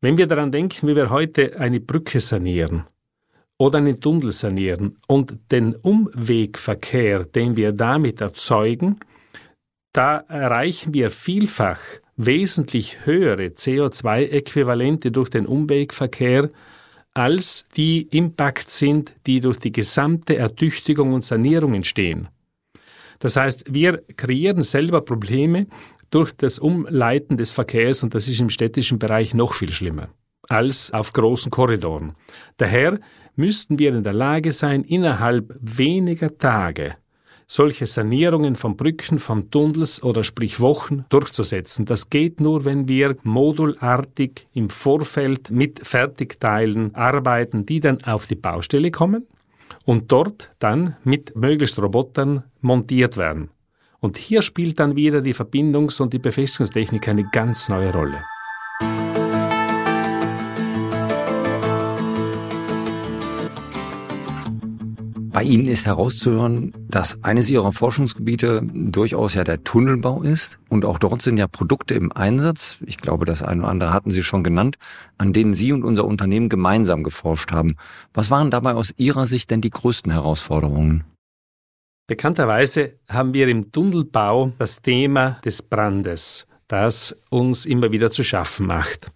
Wenn 0.00 0.18
wir 0.18 0.26
daran 0.26 0.52
denken, 0.52 0.86
wie 0.86 0.94
wir 0.94 1.10
heute 1.10 1.58
eine 1.58 1.80
Brücke 1.80 2.20
sanieren, 2.20 2.84
oder 3.58 3.78
einen 3.78 4.00
Tunnel 4.00 4.32
sanieren 4.32 4.96
und 5.08 5.36
den 5.50 5.74
Umwegverkehr, 5.74 7.24
den 7.24 7.56
wir 7.56 7.72
damit 7.72 8.20
erzeugen, 8.20 9.00
da 9.92 10.18
erreichen 10.28 10.94
wir 10.94 11.10
vielfach 11.10 11.80
wesentlich 12.16 13.04
höhere 13.04 13.46
CO2-Äquivalente 13.46 15.10
durch 15.10 15.30
den 15.30 15.46
Umwegverkehr, 15.46 16.50
als 17.14 17.64
die 17.76 18.02
Impact 18.02 18.70
sind, 18.70 19.14
die 19.26 19.40
durch 19.40 19.58
die 19.58 19.72
gesamte 19.72 20.36
Ertüchtigung 20.36 21.12
und 21.12 21.24
Sanierung 21.24 21.74
entstehen. 21.74 22.28
Das 23.18 23.36
heißt, 23.36 23.72
wir 23.74 24.02
kreieren 24.16 24.62
selber 24.62 25.00
Probleme 25.00 25.66
durch 26.10 26.32
das 26.32 26.60
Umleiten 26.60 27.36
des 27.36 27.50
Verkehrs 27.50 28.04
und 28.04 28.14
das 28.14 28.28
ist 28.28 28.40
im 28.40 28.50
städtischen 28.50 28.98
Bereich 29.00 29.34
noch 29.34 29.54
viel 29.54 29.72
schlimmer 29.72 30.08
als 30.48 30.92
auf 30.92 31.12
großen 31.12 31.50
Korridoren. 31.50 32.14
Daher 32.56 33.00
müssten 33.38 33.78
wir 33.78 33.94
in 33.94 34.04
der 34.04 34.12
Lage 34.12 34.52
sein, 34.52 34.84
innerhalb 34.84 35.56
weniger 35.60 36.36
Tage 36.36 36.96
solche 37.50 37.86
Sanierungen 37.86 38.56
von 38.56 38.76
Brücken, 38.76 39.18
von 39.18 39.50
Tunnels 39.50 40.02
oder 40.02 40.22
sprich 40.22 40.60
Wochen 40.60 41.06
durchzusetzen. 41.08 41.86
Das 41.86 42.10
geht 42.10 42.40
nur, 42.40 42.66
wenn 42.66 42.88
wir 42.88 43.16
modulartig 43.22 44.46
im 44.52 44.68
Vorfeld 44.68 45.50
mit 45.50 45.80
Fertigteilen 45.84 46.94
arbeiten, 46.94 47.64
die 47.64 47.80
dann 47.80 48.04
auf 48.04 48.26
die 48.26 48.34
Baustelle 48.34 48.90
kommen 48.90 49.26
und 49.86 50.12
dort 50.12 50.50
dann 50.58 50.96
mit 51.04 51.34
möglichst 51.34 51.80
Robotern 51.80 52.44
montiert 52.60 53.16
werden. 53.16 53.48
Und 54.00 54.18
hier 54.18 54.42
spielt 54.42 54.78
dann 54.78 54.94
wieder 54.94 55.22
die 55.22 55.34
Verbindungs- 55.34 56.00
und 56.00 56.12
die 56.12 56.20
Befestigungstechnik 56.20 57.08
eine 57.08 57.24
ganz 57.32 57.68
neue 57.68 57.92
Rolle. 57.92 58.22
Bei 65.38 65.44
Ihnen 65.44 65.66
ist 65.66 65.86
herauszuhören, 65.86 66.72
dass 66.88 67.22
eines 67.22 67.48
Ihrer 67.48 67.70
Forschungsgebiete 67.70 68.60
durchaus 68.74 69.34
ja 69.34 69.44
der 69.44 69.62
Tunnelbau 69.62 70.22
ist. 70.22 70.58
Und 70.68 70.84
auch 70.84 70.98
dort 70.98 71.22
sind 71.22 71.36
ja 71.36 71.46
Produkte 71.46 71.94
im 71.94 72.10
Einsatz. 72.10 72.78
Ich 72.84 72.96
glaube, 72.96 73.24
das 73.24 73.44
eine 73.44 73.60
oder 73.60 73.70
andere 73.70 73.92
hatten 73.92 74.10
Sie 74.10 74.24
schon 74.24 74.42
genannt, 74.42 74.78
an 75.16 75.32
denen 75.32 75.54
Sie 75.54 75.70
und 75.72 75.84
unser 75.84 76.06
Unternehmen 76.06 76.48
gemeinsam 76.48 77.04
geforscht 77.04 77.52
haben. 77.52 77.76
Was 78.12 78.32
waren 78.32 78.50
dabei 78.50 78.74
aus 78.74 78.92
Ihrer 78.96 79.28
Sicht 79.28 79.52
denn 79.52 79.60
die 79.60 79.70
größten 79.70 80.10
Herausforderungen? 80.10 81.04
Bekannterweise 82.08 82.94
haben 83.08 83.32
wir 83.32 83.46
im 83.46 83.70
Tunnelbau 83.70 84.54
das 84.58 84.82
Thema 84.82 85.38
des 85.44 85.62
Brandes, 85.62 86.48
das 86.66 87.16
uns 87.30 87.64
immer 87.64 87.92
wieder 87.92 88.10
zu 88.10 88.24
schaffen 88.24 88.66
macht. 88.66 89.12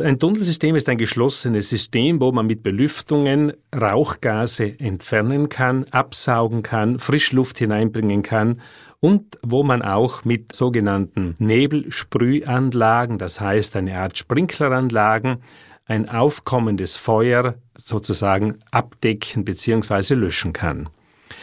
Ein 0.00 0.18
Tunnelsystem 0.18 0.76
ist 0.76 0.88
ein 0.88 0.98
geschlossenes 0.98 1.68
System, 1.68 2.20
wo 2.20 2.32
man 2.32 2.46
mit 2.46 2.62
Belüftungen 2.62 3.52
Rauchgase 3.74 4.78
entfernen 4.78 5.48
kann, 5.48 5.84
absaugen 5.90 6.62
kann, 6.62 6.98
Frischluft 6.98 7.58
hineinbringen 7.58 8.22
kann 8.22 8.60
und 9.00 9.38
wo 9.42 9.62
man 9.62 9.82
auch 9.82 10.24
mit 10.24 10.54
sogenannten 10.54 11.34
Nebelsprühanlagen, 11.38 13.18
das 13.18 13.40
heißt 13.40 13.76
eine 13.76 13.98
Art 13.98 14.16
Sprinkleranlagen, 14.16 15.38
ein 15.86 16.08
aufkommendes 16.08 16.96
Feuer 16.96 17.56
sozusagen 17.76 18.58
abdecken 18.70 19.44
bzw. 19.44 20.14
löschen 20.14 20.52
kann. 20.52 20.88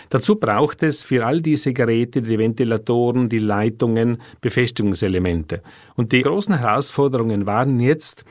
Dazu 0.09 0.35
braucht 0.35 0.83
es 0.83 1.03
für 1.03 1.25
all 1.25 1.41
diese 1.41 1.73
Geräte 1.73 2.21
die 2.21 2.39
Ventilatoren, 2.39 3.29
die 3.29 3.39
Leitungen, 3.39 4.21
Befestigungselemente. 4.41 5.61
Und 5.95 6.11
die 6.11 6.21
großen 6.21 6.57
Herausforderungen 6.57 7.45
waren 7.45 7.79
jetzt, 7.79 8.23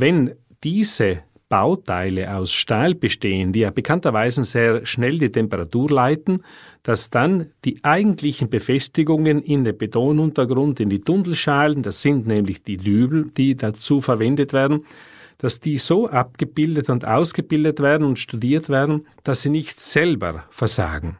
wenn 0.00 0.34
diese 0.62 1.22
Bauteile 1.50 2.32
aus 2.32 2.52
Stahl 2.52 2.94
bestehen, 2.94 3.52
die 3.52 3.60
ja 3.60 3.70
bekannterweise 3.70 4.44
sehr 4.44 4.86
schnell 4.86 5.18
die 5.18 5.32
Temperatur 5.32 5.90
leiten, 5.90 6.44
dass 6.84 7.10
dann 7.10 7.50
die 7.64 7.82
eigentlichen 7.82 8.48
Befestigungen 8.48 9.42
in 9.42 9.64
den 9.64 9.76
Betonuntergrund, 9.76 10.78
in 10.78 10.90
die 10.90 11.00
Tunnelschalen, 11.00 11.82
das 11.82 12.02
sind 12.02 12.26
nämlich 12.28 12.62
die 12.62 12.76
Dübel, 12.76 13.30
die 13.36 13.56
dazu 13.56 14.00
verwendet 14.00 14.52
werden, 14.52 14.86
dass 15.38 15.58
die 15.58 15.78
so 15.78 16.08
abgebildet 16.08 16.88
und 16.88 17.04
ausgebildet 17.04 17.80
werden 17.80 18.06
und 18.06 18.20
studiert 18.20 18.68
werden, 18.68 19.08
dass 19.24 19.42
sie 19.42 19.50
nicht 19.50 19.80
selber 19.80 20.44
versagen, 20.50 21.18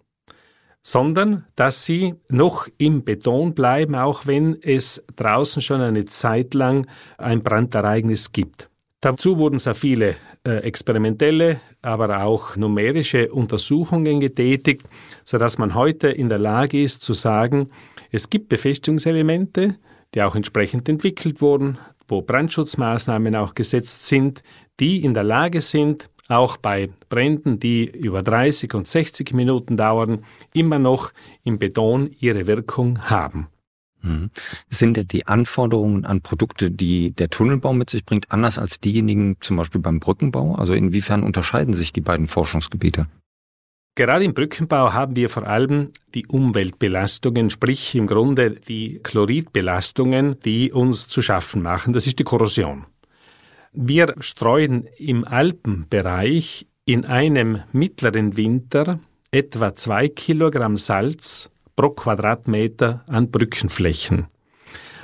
sondern 0.81 1.45
dass 1.57 1.85
sie 1.85 2.15
noch 2.29 2.69
im 2.79 3.03
Beton 3.03 3.53
bleiben, 3.55 3.97
auch 3.97 4.27
wenn 4.27 4.57
es 4.63 5.03
draußen 5.17 5.61
schon 5.61 5.81
eine 5.81 6.05
Zeit 6.05 6.55
lang 6.55 6.87
ein 7.19 7.43
Brandereignis 7.43 8.31
gibt. 8.31 8.70
Dazu 9.01 9.39
wurden 9.39 9.59
sehr 9.59 9.75
viele 9.75 10.17
äh, 10.45 10.59
experimentelle, 10.59 11.61
aber 11.81 12.23
auch 12.23 12.57
numerische 12.57 13.33
Untersuchungen 13.33 14.21
getätigt, 14.21 14.87
sodass 15.25 15.57
man 15.57 15.75
heute 15.75 16.09
in 16.09 16.29
der 16.29 16.39
Lage 16.39 16.83
ist 16.83 17.03
zu 17.03 17.15
sagen, 17.15 17.71
es 18.11 18.29
gibt 18.29 18.51
Befestigungselemente, 18.51 19.77
die 20.15 20.23
auch 20.23 20.35
entsprechend 20.35 20.89
entwickelt 20.89 21.41
wurden, 21.41 21.79
wo 22.09 22.21
Brandschutzmaßnahmen 22.21 23.35
auch 23.37 23.55
gesetzt 23.55 24.07
sind, 24.07 24.43
die 24.81 25.03
in 25.03 25.15
der 25.15 25.25
Lage 25.25 25.63
sind, 25.63 26.11
auch 26.29 26.59
bei 26.59 26.91
Bränden, 27.09 27.59
die 27.59 27.87
über 27.87 28.23
30 28.23 28.75
und 28.75 28.87
60 28.87 29.33
Minuten 29.33 29.77
dauern, 29.77 30.25
immer 30.53 30.79
noch 30.79 31.13
im 31.43 31.59
Beton 31.59 32.11
ihre 32.21 32.47
Wirkung 32.47 33.09
haben. 33.09 33.49
Mhm. 34.03 34.31
Sind 34.69 35.13
die 35.13 35.27
Anforderungen 35.27 36.05
an 36.05 36.21
Produkte, 36.21 36.71
die 36.71 37.13
der 37.13 37.31
Tunnelbau 37.31 37.73
mit 37.73 37.91
sich 37.91 38.05
bringt, 38.05 38.31
anders 38.33 38.59
als 38.59 38.81
diejenigen 38.81 39.37
zum 39.41 39.57
Beispiel 39.57 39.81
beim 39.81 40.01
Brückenbau? 40.01 40.55
Also 40.55 40.73
inwiefern 40.73 41.23
unterscheiden 41.23 41.75
sich 41.75 41.93
die 41.93 42.01
beiden 42.01 42.27
Forschungsgebiete? 42.27 43.07
Gerade 43.97 44.25
im 44.25 44.35
Brückenbau 44.35 44.93
haben 44.93 45.17
wir 45.17 45.29
vor 45.29 45.47
allem 45.47 45.91
die 46.15 46.27
Umweltbelastungen, 46.27 47.51
sprich 47.51 47.95
im 47.95 48.07
Grunde 48.07 48.53
die 48.53 49.01
Chloridbelastungen, 49.03 50.39
die 50.41 50.73
uns 50.73 51.09
zu 51.09 51.23
schaffen 51.23 51.61
machen. 51.61 51.93
Das 51.93 52.07
ist 52.07 52.19
die 52.19 52.25
Korrosion. 52.25 52.87
Wir 53.73 54.15
streuen 54.21 54.89
im 54.97 55.25
Alpenbereich 55.25 56.67
in 56.85 57.05
einem 57.05 57.63
mittleren 57.73 58.37
Winter 58.37 59.01
etwa 59.31 59.75
zwei 59.75 60.09
Kilogramm 60.09 60.77
Salz 60.77 61.51
pro 61.81 61.89
Quadratmeter 61.89 63.03
an 63.07 63.31
Brückenflächen. 63.31 64.27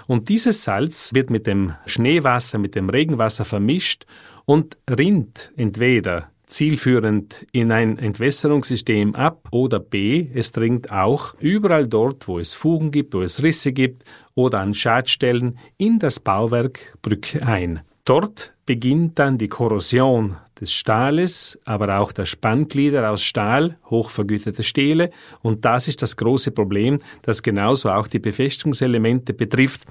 Und 0.07 0.29
dieses 0.29 0.63
Salz 0.63 1.15
wird 1.15 1.31
mit 1.31 1.47
dem 1.47 1.73
Schneewasser, 1.87 2.59
mit 2.59 2.75
dem 2.75 2.91
Regenwasser 2.91 3.47
vermischt 3.47 4.05
und 4.45 4.77
rinnt 4.89 5.53
entweder 5.57 6.31
zielführend 6.45 7.47
in 7.51 7.73
ein 7.73 7.99
Entwässerungssystem 7.99 9.15
ab 9.15 9.49
oder 9.53 9.81
B, 9.81 10.29
es 10.35 10.53
dringt 10.53 10.93
auch 10.93 11.35
überall 11.41 11.89
dort, 11.89 12.29
wo 12.29 12.39
es 12.39 12.53
Fugen 12.53 12.91
gibt, 12.91 13.15
wo 13.15 13.23
es 13.23 13.43
Risse 13.43 13.73
gibt 13.73 14.05
oder 14.35 14.61
an 14.61 14.75
Schadstellen 14.75 15.59
in 15.79 15.99
das 15.99 16.21
Bauwerk 16.21 16.99
Brücke 17.01 17.43
ein. 17.45 17.81
Dort 18.05 18.53
beginnt 18.67 19.19
dann 19.19 19.39
die 19.39 19.49
Korrosion 19.49 20.37
des 20.61 20.73
Stahles, 20.73 21.59
aber 21.65 21.99
auch 21.99 22.13
der 22.13 22.25
Spannglieder 22.25 23.11
aus 23.11 23.23
Stahl, 23.23 23.79
hochvergütete 23.91 24.63
Stähle. 24.63 25.11
Und 25.43 25.65
das 25.65 25.89
ist 25.89 26.03
das 26.03 26.17
große 26.17 26.51
Problem, 26.51 26.99
das 27.23 27.43
genauso 27.43 27.91
auch 27.91 28.07
die 28.07 28.19
Befestigungselemente 28.19 29.35
betrifft, 29.35 29.85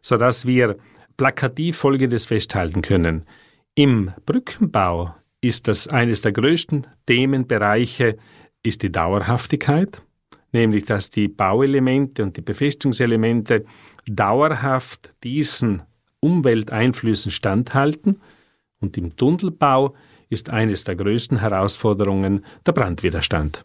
sodass 0.00 0.46
wir 0.46 0.76
plakativ 1.16 1.76
Folgendes 1.76 2.26
festhalten 2.26 2.82
können. 2.82 3.24
Im 3.74 4.12
Brückenbau 4.24 5.14
ist 5.40 5.68
das 5.68 5.88
eines 5.88 6.22
der 6.22 6.32
größten 6.32 6.86
Themenbereiche 7.06 8.16
ist 8.62 8.82
die 8.82 8.90
Dauerhaftigkeit, 8.90 10.02
nämlich 10.52 10.84
dass 10.84 11.10
die 11.10 11.28
Bauelemente 11.28 12.22
und 12.22 12.36
die 12.36 12.42
Befestigungselemente 12.42 13.64
dauerhaft 14.06 15.12
diesen 15.22 15.82
Umwelteinflüssen 16.20 17.30
standhalten 17.30 18.20
und 18.80 18.96
im 18.96 19.16
Tunnelbau 19.16 19.94
ist 20.28 20.50
eines 20.50 20.84
der 20.84 20.96
größten 20.96 21.40
Herausforderungen 21.40 22.44
der 22.64 22.72
Brandwiderstand. 22.72 23.64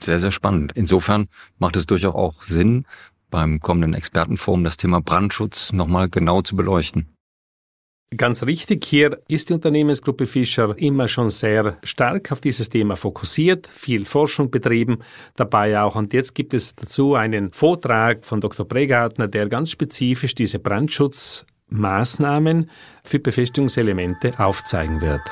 Sehr, 0.00 0.20
sehr 0.20 0.32
spannend. 0.32 0.72
Insofern 0.74 1.28
macht 1.58 1.76
es 1.76 1.86
durchaus 1.86 2.14
auch 2.14 2.42
Sinn, 2.42 2.84
beim 3.30 3.60
kommenden 3.60 3.94
Expertenforum 3.94 4.64
das 4.64 4.76
Thema 4.76 5.00
Brandschutz 5.00 5.72
nochmal 5.72 6.08
genau 6.08 6.42
zu 6.42 6.56
beleuchten. 6.56 7.12
Ganz 8.16 8.44
richtig, 8.44 8.84
hier 8.84 9.20
ist 9.26 9.48
die 9.48 9.54
Unternehmensgruppe 9.54 10.26
Fischer 10.26 10.78
immer 10.78 11.08
schon 11.08 11.28
sehr 11.28 11.76
stark 11.82 12.30
auf 12.30 12.40
dieses 12.40 12.68
Thema 12.68 12.94
fokussiert, 12.94 13.66
viel 13.66 14.04
Forschung 14.04 14.52
betrieben, 14.52 14.98
dabei 15.34 15.80
auch. 15.80 15.96
Und 15.96 16.12
jetzt 16.12 16.36
gibt 16.36 16.54
es 16.54 16.76
dazu 16.76 17.16
einen 17.16 17.50
Vortrag 17.50 18.24
von 18.24 18.40
Dr. 18.40 18.64
Bregartner, 18.64 19.26
der 19.26 19.48
ganz 19.48 19.72
spezifisch 19.72 20.36
diese 20.36 20.60
Brandschutzmaßnahmen 21.70 22.70
für 23.02 23.18
Befestigungselemente 23.18 24.32
aufzeigen 24.38 25.00
wird. 25.00 25.22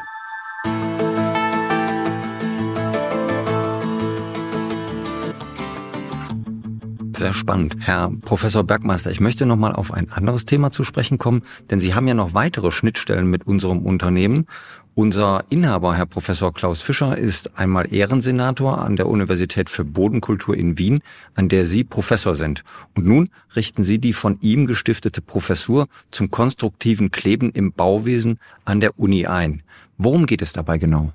Sehr 7.25 7.33
spannend. 7.33 7.77
Herr 7.81 8.13
Professor 8.21 8.65
Bergmeister, 8.65 9.11
ich 9.11 9.19
möchte 9.19 9.47
noch 9.47 9.57
mal 9.57 9.73
auf 9.73 9.95
ein 9.95 10.13
anderes 10.13 10.45
Thema 10.45 10.71
zu 10.71 10.85
sprechen 10.85 11.17
kommen, 11.17 11.43
denn 11.71 11.81
Sie 11.81 11.95
haben 11.95 12.07
ja 12.07 12.13
noch 12.13 12.35
weitere 12.35 12.71
Schnittstellen 12.71 13.31
mit 13.31 13.47
unserem 13.47 13.79
Unternehmen. 13.79 14.47
Unser 14.95 15.43
Inhaber, 15.49 15.95
Herr 15.95 16.05
Professor 16.05 16.53
Klaus 16.53 16.83
Fischer, 16.83 17.17
ist 17.17 17.59
einmal 17.59 17.91
Ehrensenator 17.91 18.77
an 18.85 18.97
der 18.97 19.07
Universität 19.07 19.71
für 19.71 19.87
Bodenkultur 19.87 20.55
in 20.55 20.77
Wien, 20.77 21.01
an 21.35 21.49
der 21.49 21.65
Sie 21.65 21.83
Professor 21.83 22.35
sind. 22.35 22.63
Und 22.95 23.07
nun 23.07 23.31
richten 23.57 23.85
Sie 23.85 23.99
die 23.99 24.13
von 24.13 24.39
ihm 24.43 24.67
gestiftete 24.67 25.23
Professur 25.23 25.87
zum 26.11 26.31
konstruktiven 26.31 27.11
Kleben 27.11 27.49
im 27.53 27.73
Bauwesen 27.73 28.39
an 28.67 28.81
der 28.81 28.99
Uni 28.99 29.27
ein. 29.27 29.63
Worum 29.97 30.27
geht 30.27 30.43
es 30.43 30.53
dabei 30.53 30.77
genau? 30.77 31.15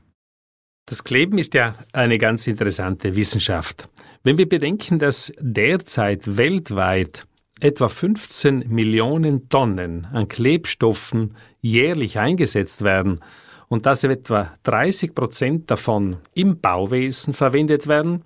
Das 0.88 1.04
Kleben 1.04 1.38
ist 1.38 1.54
ja 1.54 1.76
eine 1.94 2.18
ganz 2.18 2.48
interessante 2.48 3.16
Wissenschaft. 3.16 3.88
Wenn 4.22 4.38
wir 4.38 4.50
bedenken, 4.50 5.00
dass 5.00 5.32
derzeit 5.40 6.38
weltweit 6.38 7.26
etwa 7.62 7.88
15 7.88 8.66
Millionen 8.68 9.48
Tonnen 9.48 10.06
an 10.12 10.28
Klebstoffen 10.28 11.36
jährlich 11.62 12.20
eingesetzt 12.20 12.84
werden 12.84 13.22
und 13.70 13.86
dass 13.86 14.04
etwa 14.04 14.54
30 14.64 15.16
Prozent 15.16 15.72
davon 15.72 16.18
im 16.34 16.60
Bauwesen 16.60 17.34
verwendet 17.34 17.88
werden, 17.88 18.24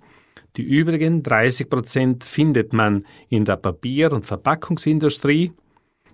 die 0.56 0.62
übrigen 0.62 1.22
30 1.22 1.70
Prozent 1.70 2.24
findet 2.24 2.72
man 2.72 3.06
in 3.28 3.44
der 3.44 3.56
Papier- 3.56 4.12
und 4.12 4.24
Verpackungsindustrie. 4.24 5.52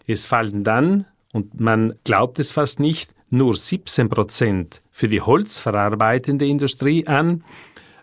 Es 0.07 0.27
fallen 0.27 0.63
dann, 0.63 1.07
und 1.33 1.59
man 1.59 1.95
glaubt 2.05 2.39
es 2.39 2.51
fast 2.51 2.81
nicht, 2.81 3.15
nur 3.31 3.55
17 3.55 4.09
Prozent 4.09 4.83
für 4.91 5.09
die 5.09 5.21
holzverarbeitende 5.21 6.47
Industrie 6.47 7.07
an 7.07 7.45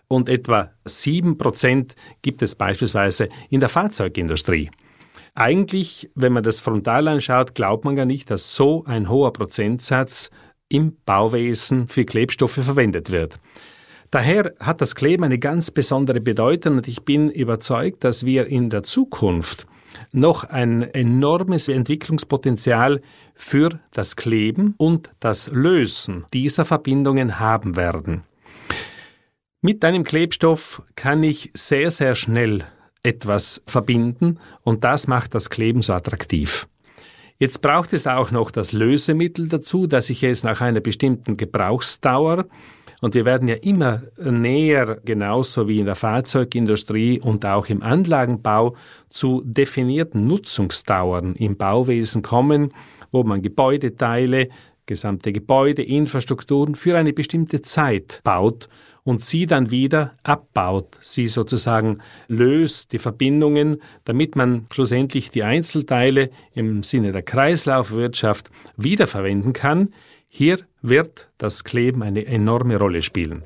und 0.08 0.28
etwa 0.28 0.70
7 0.84 1.38
Prozent 1.38 1.94
gibt 2.22 2.42
es 2.42 2.54
beispielsweise 2.54 3.28
in 3.50 3.60
der 3.60 3.68
Fahrzeugindustrie. 3.68 4.70
Eigentlich, 5.34 6.10
wenn 6.14 6.32
man 6.32 6.42
das 6.42 6.60
frontal 6.60 7.06
anschaut, 7.06 7.54
glaubt 7.54 7.84
man 7.84 7.94
gar 7.94 8.06
nicht, 8.06 8.30
dass 8.30 8.56
so 8.56 8.84
ein 8.86 9.08
hoher 9.08 9.32
Prozentsatz 9.32 10.30
im 10.68 10.96
Bauwesen 11.06 11.86
für 11.88 12.04
Klebstoffe 12.04 12.60
verwendet 12.60 13.10
wird. 13.10 13.38
Daher 14.10 14.54
hat 14.58 14.80
das 14.80 14.94
Kleben 14.94 15.24
eine 15.24 15.38
ganz 15.38 15.70
besondere 15.70 16.20
Bedeutung 16.20 16.78
und 16.78 16.88
ich 16.88 17.04
bin 17.04 17.30
überzeugt, 17.30 18.04
dass 18.04 18.24
wir 18.24 18.46
in 18.46 18.70
der 18.70 18.82
Zukunft 18.82 19.66
noch 20.12 20.44
ein 20.44 20.82
enormes 20.82 21.68
Entwicklungspotenzial 21.68 23.02
für 23.34 23.80
das 23.92 24.16
Kleben 24.16 24.74
und 24.78 25.10
das 25.20 25.48
Lösen 25.48 26.24
dieser 26.32 26.64
Verbindungen 26.64 27.38
haben 27.38 27.76
werden. 27.76 28.22
Mit 29.60 29.84
einem 29.84 30.04
Klebstoff 30.04 30.82
kann 30.94 31.24
ich 31.24 31.50
sehr, 31.52 31.90
sehr 31.90 32.14
schnell 32.14 32.62
etwas 33.02 33.60
verbinden 33.66 34.38
und 34.62 34.84
das 34.84 35.08
macht 35.08 35.34
das 35.34 35.50
Kleben 35.50 35.82
so 35.82 35.94
attraktiv. 35.94 36.68
Jetzt 37.40 37.60
braucht 37.60 37.92
es 37.92 38.06
auch 38.06 38.30
noch 38.30 38.52
das 38.52 38.70
Lösemittel 38.70 39.48
dazu, 39.48 39.88
dass 39.88 40.10
ich 40.10 40.22
es 40.22 40.44
nach 40.44 40.60
einer 40.60 40.78
bestimmten 40.78 41.36
Gebrauchsdauer 41.36 42.46
und 43.00 43.16
wir 43.16 43.24
werden 43.24 43.48
ja 43.48 43.56
immer 43.56 44.02
näher, 44.16 45.00
genauso 45.04 45.66
wie 45.66 45.80
in 45.80 45.86
der 45.86 45.96
Fahrzeugindustrie 45.96 47.20
und 47.20 47.44
auch 47.44 47.66
im 47.66 47.82
Anlagenbau, 47.82 48.76
zu 49.08 49.42
definierten 49.44 50.28
Nutzungsdauern 50.28 51.34
im 51.34 51.56
Bauwesen 51.56 52.22
kommen, 52.22 52.72
wo 53.10 53.24
man 53.24 53.42
Gebäudeteile, 53.42 54.50
gesamte 54.86 55.32
Gebäude, 55.32 55.82
Infrastrukturen 55.82 56.76
für 56.76 56.96
eine 56.96 57.12
bestimmte 57.12 57.60
Zeit 57.60 58.20
baut 58.22 58.68
und 59.08 59.22
sie 59.22 59.46
dann 59.46 59.70
wieder 59.70 60.18
abbaut, 60.22 60.98
sie 61.00 61.28
sozusagen 61.28 62.02
löst, 62.26 62.92
die 62.92 62.98
Verbindungen, 62.98 63.80
damit 64.04 64.36
man 64.36 64.66
schlussendlich 64.70 65.30
die 65.30 65.44
Einzelteile 65.44 66.28
im 66.52 66.82
Sinne 66.82 67.12
der 67.12 67.22
Kreislaufwirtschaft 67.22 68.50
wiederverwenden 68.76 69.54
kann, 69.54 69.94
hier 70.28 70.58
wird 70.82 71.30
das 71.38 71.64
Kleben 71.64 72.02
eine 72.02 72.26
enorme 72.26 72.76
Rolle 72.76 73.00
spielen. 73.00 73.44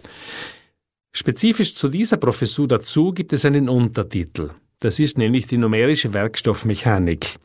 Spezifisch 1.12 1.77
zu 1.77 1.88
dieser 1.88 2.16
Professur 2.16 2.66
dazu 2.66 3.12
gibt 3.12 3.33
es 3.33 3.44
einen 3.44 3.68
Untertitel. 3.68 4.51
Das 4.81 4.98
ist 4.98 5.16
nämlich 5.16 5.46
die 5.46 5.59
numerische 5.59 6.12
Werkstoffmechanik. 6.12 7.38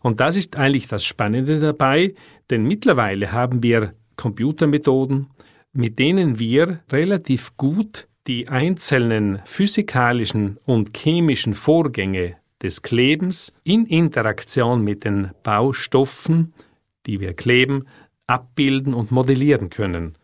Und 0.00 0.20
das 0.20 0.36
ist 0.36 0.56
eigentlich 0.56 0.88
das 0.88 1.04
Spannende 1.04 1.60
dabei, 1.60 2.14
denn 2.48 2.62
mittlerweile 2.62 3.32
haben 3.32 3.62
wir 3.62 3.92
Computermethoden, 4.16 5.26
mit 5.72 5.98
denen 5.98 6.38
wir 6.38 6.80
relativ 6.90 7.56
gut 7.56 8.08
die 8.26 8.48
einzelnen 8.48 9.40
physikalischen 9.44 10.58
und 10.66 10.96
chemischen 10.96 11.54
Vorgänge 11.54 12.36
des 12.62 12.82
Klebens 12.82 13.52
in 13.64 13.86
Interaktion 13.86 14.82
mit 14.84 15.04
den 15.04 15.30
Baustoffen, 15.42 16.52
die 17.06 17.20
wir 17.20 17.34
kleben, 17.34 17.86
abbilden 18.26 18.94
und 18.94 19.10
modellieren 19.10 19.70
können. 19.70 20.16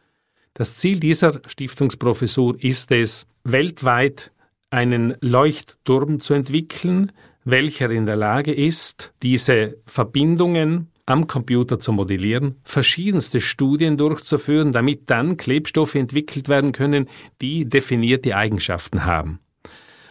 Das 0.55 0.77
Ziel 0.77 1.01
dieser 1.01 1.41
Stiftungsprofessur 1.47 2.63
ist 2.63 2.91
es, 2.93 3.27
weltweit 3.45 4.33
einen 4.71 5.17
Leuchtturm 5.21 6.21
zu 6.21 6.35
entwickeln, 6.35 7.13
welcher 7.45 7.91
in 7.91 8.07
der 8.07 8.17
Lage 8.17 8.53
ist, 8.53 9.13
diese 9.23 9.79
Verbindungen 9.87 10.89
am 11.07 11.29
Computer 11.29 11.79
zu 11.79 11.93
modellieren, 11.93 12.57
verschiedenste 12.65 13.41
Studien 13.41 13.97
durchzuführen, 13.97 14.73
damit 14.73 15.09
dann 15.09 15.37
Klebstoffe 15.37 15.95
entwickelt 15.95 16.49
werden 16.49 16.73
können, 16.73 17.09
die 17.41 17.65
definierte 17.65 18.37
Eigenschaften 18.37 19.05
haben. 19.05 19.39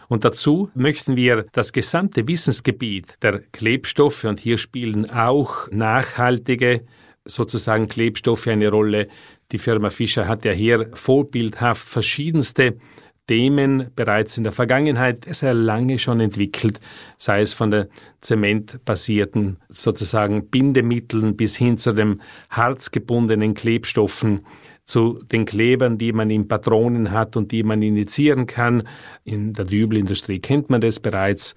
Und 0.08 0.24
dazu 0.24 0.70
möchten 0.74 1.16
wir 1.16 1.46
das 1.52 1.72
gesamte 1.72 2.26
Wissensgebiet 2.26 3.18
der 3.22 3.40
Klebstoffe, 3.40 4.24
und 4.24 4.40
hier 4.40 4.56
spielen 4.56 5.10
auch 5.10 5.68
nachhaltige 5.70 6.84
sozusagen 7.24 7.88
Klebstoffe 7.88 8.46
eine 8.46 8.70
Rolle. 8.70 9.08
Die 9.52 9.58
Firma 9.58 9.90
Fischer 9.90 10.28
hat 10.28 10.44
ja 10.44 10.52
hier 10.52 10.90
vorbildhaft 10.94 11.86
verschiedenste 11.86 12.78
Themen 13.26 13.90
bereits 13.96 14.36
in 14.36 14.44
der 14.44 14.52
Vergangenheit 14.52 15.26
sehr 15.28 15.54
lange 15.54 15.98
schon 15.98 16.20
entwickelt, 16.20 16.80
sei 17.18 17.40
es 17.40 17.54
von 17.54 17.70
der 17.70 17.88
zementbasierten 18.20 19.58
sozusagen 19.68 20.48
Bindemitteln 20.48 21.36
bis 21.36 21.56
hin 21.56 21.76
zu 21.76 21.92
den 21.92 22.22
harzgebundenen 22.50 23.54
Klebstoffen, 23.54 24.46
zu 24.84 25.20
den 25.32 25.44
Klebern, 25.44 25.98
die 25.98 26.12
man 26.12 26.30
in 26.30 26.46
Patronen 26.46 27.10
hat 27.10 27.36
und 27.36 27.50
die 27.50 27.64
man 27.64 27.82
initiieren 27.82 28.46
kann. 28.46 28.86
In 29.24 29.52
der 29.52 29.64
Dübelindustrie 29.64 30.38
kennt 30.38 30.70
man 30.70 30.80
das 30.80 31.00
bereits. 31.00 31.56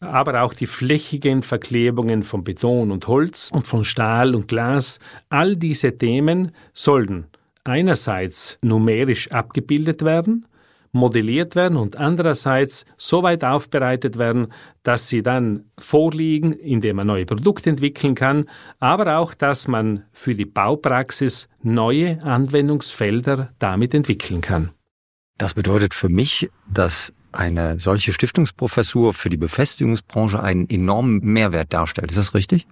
Aber 0.00 0.42
auch 0.42 0.52
die 0.52 0.66
flächigen 0.66 1.42
Verklebungen 1.42 2.24
von 2.24 2.42
Beton 2.42 2.90
und 2.90 3.06
Holz 3.06 3.50
und 3.54 3.66
von 3.66 3.84
Stahl 3.84 4.34
und 4.34 4.48
Glas, 4.48 4.98
all 5.28 5.56
diese 5.56 5.96
Themen 5.96 6.50
sollen 6.72 7.26
einerseits 7.62 8.58
numerisch 8.60 9.30
abgebildet 9.30 10.04
werden 10.04 10.46
modelliert 10.94 11.56
werden 11.56 11.76
und 11.76 11.96
andererseits 11.96 12.86
so 12.96 13.22
weit 13.22 13.44
aufbereitet 13.44 14.16
werden, 14.16 14.52
dass 14.82 15.08
sie 15.08 15.22
dann 15.22 15.64
vorliegen, 15.78 16.52
indem 16.52 16.96
man 16.96 17.08
neue 17.08 17.26
Produkte 17.26 17.70
entwickeln 17.70 18.14
kann, 18.14 18.48
aber 18.78 19.18
auch, 19.18 19.34
dass 19.34 19.68
man 19.68 20.04
für 20.12 20.34
die 20.34 20.44
Baupraxis 20.44 21.48
neue 21.62 22.22
Anwendungsfelder 22.22 23.52
damit 23.58 23.92
entwickeln 23.92 24.40
kann. 24.40 24.70
Das 25.36 25.54
bedeutet 25.54 25.94
für 25.94 26.08
mich, 26.08 26.48
dass 26.72 27.12
eine 27.32 27.80
solche 27.80 28.12
Stiftungsprofessur 28.12 29.12
für 29.12 29.28
die 29.28 29.36
Befestigungsbranche 29.36 30.40
einen 30.40 30.70
enormen 30.70 31.20
Mehrwert 31.20 31.72
darstellt. 31.72 32.12
Ist 32.12 32.18
das 32.18 32.34
richtig? 32.34 32.66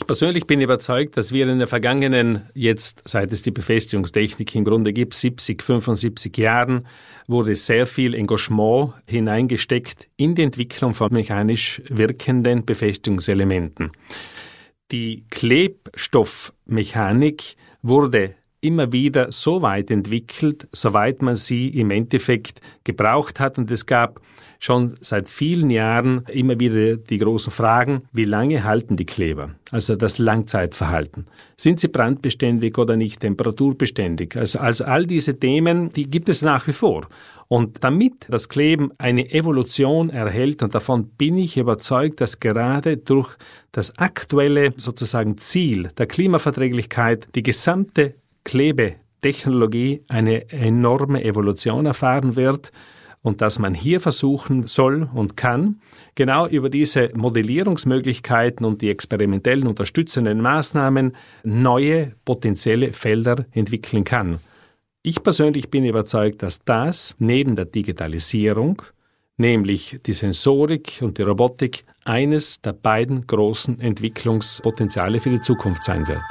Ich 0.00 0.06
persönlich 0.06 0.46
bin 0.46 0.60
überzeugt, 0.60 1.16
dass 1.16 1.32
wir 1.32 1.48
in 1.48 1.58
den 1.58 1.66
vergangenen, 1.66 2.48
jetzt 2.54 3.02
seit 3.04 3.32
es 3.32 3.42
die 3.42 3.50
Befestigungstechnik 3.50 4.54
im 4.54 4.64
Grunde 4.64 4.92
gibt, 4.92 5.12
70, 5.12 5.60
75 5.60 6.38
Jahren, 6.38 6.86
wurde 7.28 7.54
sehr 7.54 7.86
viel 7.86 8.14
Engagement 8.14 8.94
hineingesteckt 9.06 10.08
in 10.16 10.34
die 10.34 10.42
Entwicklung 10.42 10.94
von 10.94 11.12
mechanisch 11.12 11.80
wirkenden 11.88 12.64
Befestigungselementen. 12.64 13.92
Die 14.90 15.26
Klebstoffmechanik 15.28 17.56
wurde 17.82 18.34
immer 18.60 18.92
wieder 18.92 19.30
so 19.32 19.62
weit 19.62 19.90
entwickelt, 19.90 20.68
soweit 20.72 21.22
man 21.22 21.36
sie 21.36 21.68
im 21.68 21.90
Endeffekt 21.90 22.60
gebraucht 22.84 23.40
hat. 23.40 23.58
Und 23.58 23.70
es 23.70 23.86
gab 23.86 24.20
schon 24.58 24.96
seit 25.00 25.28
vielen 25.28 25.70
Jahren 25.70 26.24
immer 26.28 26.58
wieder 26.58 26.96
die 26.96 27.18
großen 27.18 27.52
Fragen, 27.52 28.02
wie 28.12 28.24
lange 28.24 28.64
halten 28.64 28.96
die 28.96 29.06
Kleber? 29.06 29.50
Also 29.70 29.94
das 29.94 30.18
Langzeitverhalten. 30.18 31.26
Sind 31.56 31.78
sie 31.80 31.88
brandbeständig 31.88 32.76
oder 32.78 32.96
nicht 32.96 33.20
temperaturbeständig? 33.20 34.36
Also, 34.36 34.58
also 34.58 34.84
all 34.84 35.06
diese 35.06 35.38
Themen, 35.38 35.92
die 35.92 36.10
gibt 36.10 36.28
es 36.28 36.42
nach 36.42 36.66
wie 36.66 36.72
vor. 36.72 37.06
Und 37.46 37.82
damit 37.82 38.26
das 38.28 38.48
Kleben 38.48 38.90
eine 38.98 39.30
Evolution 39.30 40.10
erhält, 40.10 40.62
und 40.62 40.74
davon 40.74 41.08
bin 41.08 41.38
ich 41.38 41.56
überzeugt, 41.56 42.20
dass 42.20 42.40
gerade 42.40 42.98
durch 42.98 43.36
das 43.72 43.98
aktuelle 43.98 44.74
sozusagen 44.76 45.38
Ziel 45.38 45.88
der 45.96 46.06
Klimaverträglichkeit 46.06 47.28
die 47.34 47.42
gesamte 47.42 48.16
Klebetechnologie 48.48 50.02
eine 50.08 50.50
enorme 50.50 51.22
Evolution 51.22 51.84
erfahren 51.84 52.34
wird, 52.34 52.72
und 53.22 53.40
dass 53.40 53.58
man 53.58 53.74
hier 53.74 54.00
versuchen 54.00 54.66
soll 54.66 55.08
und 55.12 55.36
kann, 55.36 55.80
genau 56.14 56.46
über 56.46 56.70
diese 56.70 57.10
Modellierungsmöglichkeiten 57.14 58.64
und 58.64 58.80
die 58.80 58.90
experimentellen 58.90 59.66
unterstützenden 59.66 60.40
Maßnahmen 60.40 61.16
neue 61.42 62.14
potenzielle 62.24 62.92
Felder 62.92 63.46
entwickeln 63.52 64.04
kann. 64.04 64.38
Ich 65.02 65.22
persönlich 65.22 65.68
bin 65.68 65.84
überzeugt, 65.84 66.42
dass 66.42 66.60
das 66.60 67.14
neben 67.18 67.56
der 67.56 67.66
Digitalisierung, 67.66 68.82
nämlich 69.36 70.00
die 70.06 70.12
Sensorik 70.12 71.00
und 71.02 71.18
die 71.18 71.22
Robotik, 71.22 71.84
eines 72.04 72.60
der 72.62 72.72
beiden 72.72 73.26
großen 73.26 73.80
Entwicklungspotenziale 73.80 75.20
für 75.20 75.30
die 75.30 75.40
Zukunft 75.40 75.84
sein 75.84 76.08
wird. 76.08 76.22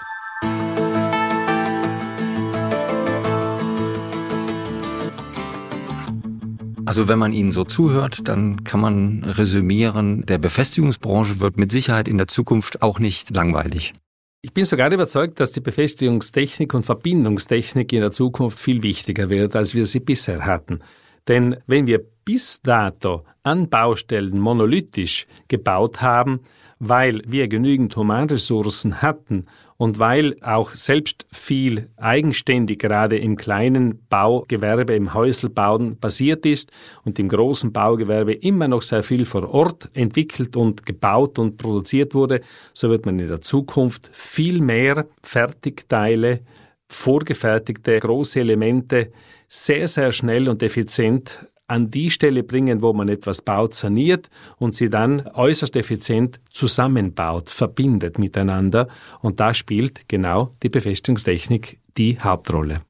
Also 6.87 7.09
wenn 7.09 7.19
man 7.19 7.33
Ihnen 7.33 7.51
so 7.51 7.65
zuhört, 7.65 8.29
dann 8.29 8.63
kann 8.63 8.79
man 8.79 9.25
resümieren, 9.25 10.25
der 10.25 10.37
Befestigungsbranche 10.37 11.41
wird 11.41 11.57
mit 11.57 11.69
Sicherheit 11.69 12.07
in 12.07 12.17
der 12.17 12.29
Zukunft 12.29 12.81
auch 12.81 12.97
nicht 12.97 13.35
langweilig. 13.35 13.93
Ich 14.41 14.53
bin 14.53 14.63
sogar 14.63 14.89
überzeugt, 14.93 15.41
dass 15.41 15.51
die 15.51 15.59
Befestigungstechnik 15.59 16.73
und 16.73 16.85
Verbindungstechnik 16.85 17.91
in 17.91 17.99
der 17.99 18.11
Zukunft 18.11 18.57
viel 18.57 18.83
wichtiger 18.83 19.29
wird, 19.29 19.57
als 19.57 19.75
wir 19.75 19.85
sie 19.85 19.99
bisher 19.99 20.45
hatten. 20.45 20.79
Denn 21.27 21.57
wenn 21.67 21.87
wir 21.87 21.99
bis 22.23 22.61
dato 22.61 23.25
an 23.43 23.67
Baustellen 23.67 24.39
monolithisch 24.39 25.27
gebaut 25.49 26.01
haben, 26.01 26.39
weil 26.79 27.21
wir 27.27 27.49
genügend 27.49 27.97
Humanressourcen 27.97 29.01
hatten 29.01 29.47
und 29.77 29.99
weil 29.99 30.35
auch 30.41 30.71
selbst 30.71 31.27
viel 31.31 31.89
eigenständig 31.97 32.79
gerade 32.79 33.17
im 33.17 33.35
kleinen 33.35 34.05
Baugewerbe, 34.09 34.95
im 34.95 35.13
Häuselbauen 35.13 35.97
basiert 35.97 36.45
ist 36.45 36.71
und 37.03 37.19
im 37.19 37.29
großen 37.29 37.71
Baugewerbe 37.71 38.33
immer 38.33 38.67
noch 38.67 38.81
sehr 38.81 39.03
viel 39.03 39.25
vor 39.25 39.53
Ort 39.53 39.89
entwickelt 39.93 40.55
und 40.55 40.85
gebaut 40.85 41.37
und 41.37 41.57
produziert 41.57 42.15
wurde, 42.15 42.41
so 42.73 42.89
wird 42.89 43.05
man 43.05 43.19
in 43.19 43.27
der 43.27 43.41
Zukunft 43.41 44.09
viel 44.11 44.61
mehr 44.61 45.05
Fertigteile, 45.21 46.41
vorgefertigte 46.89 47.99
große 47.99 48.39
Elemente 48.39 49.11
sehr, 49.47 49.87
sehr 49.87 50.11
schnell 50.11 50.49
und 50.49 50.63
effizient 50.63 51.39
an 51.67 51.91
die 51.91 52.11
Stelle 52.11 52.43
bringen, 52.43 52.81
wo 52.81 52.93
man 52.93 53.09
etwas 53.09 53.41
baut, 53.41 53.73
saniert 53.75 54.29
und 54.57 54.75
sie 54.75 54.89
dann 54.89 55.27
äußerst 55.27 55.75
effizient 55.75 56.39
zusammenbaut, 56.49 57.49
verbindet 57.49 58.17
miteinander. 58.17 58.87
Und 59.21 59.39
da 59.39 59.53
spielt 59.53 60.07
genau 60.07 60.55
die 60.63 60.69
Befestigungstechnik 60.69 61.79
die 61.97 62.19
Hauptrolle. 62.19 62.81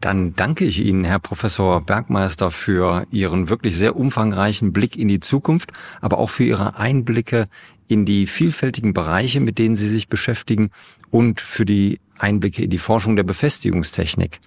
Dann 0.00 0.36
danke 0.36 0.66
ich 0.66 0.80
Ihnen, 0.80 1.04
Herr 1.04 1.18
Professor 1.18 1.80
Bergmeister, 1.80 2.50
für 2.50 3.06
Ihren 3.10 3.48
wirklich 3.48 3.74
sehr 3.74 3.96
umfangreichen 3.96 4.72
Blick 4.72 4.96
in 4.96 5.08
die 5.08 5.20
Zukunft, 5.20 5.72
aber 6.02 6.18
auch 6.18 6.28
für 6.28 6.44
Ihre 6.44 6.76
Einblicke 6.76 7.48
in 7.88 8.04
die 8.04 8.26
vielfältigen 8.26 8.94
Bereiche, 8.94 9.40
mit 9.40 9.58
denen 9.58 9.76
Sie 9.76 9.88
sich 9.88 10.08
beschäftigen 10.08 10.70
und 11.10 11.40
für 11.40 11.64
die 11.64 12.00
Einblicke 12.18 12.62
in 12.62 12.70
die 12.70 12.78
Forschung 12.78 13.16
der 13.16 13.24
Befestigungstechnik. 13.24 14.40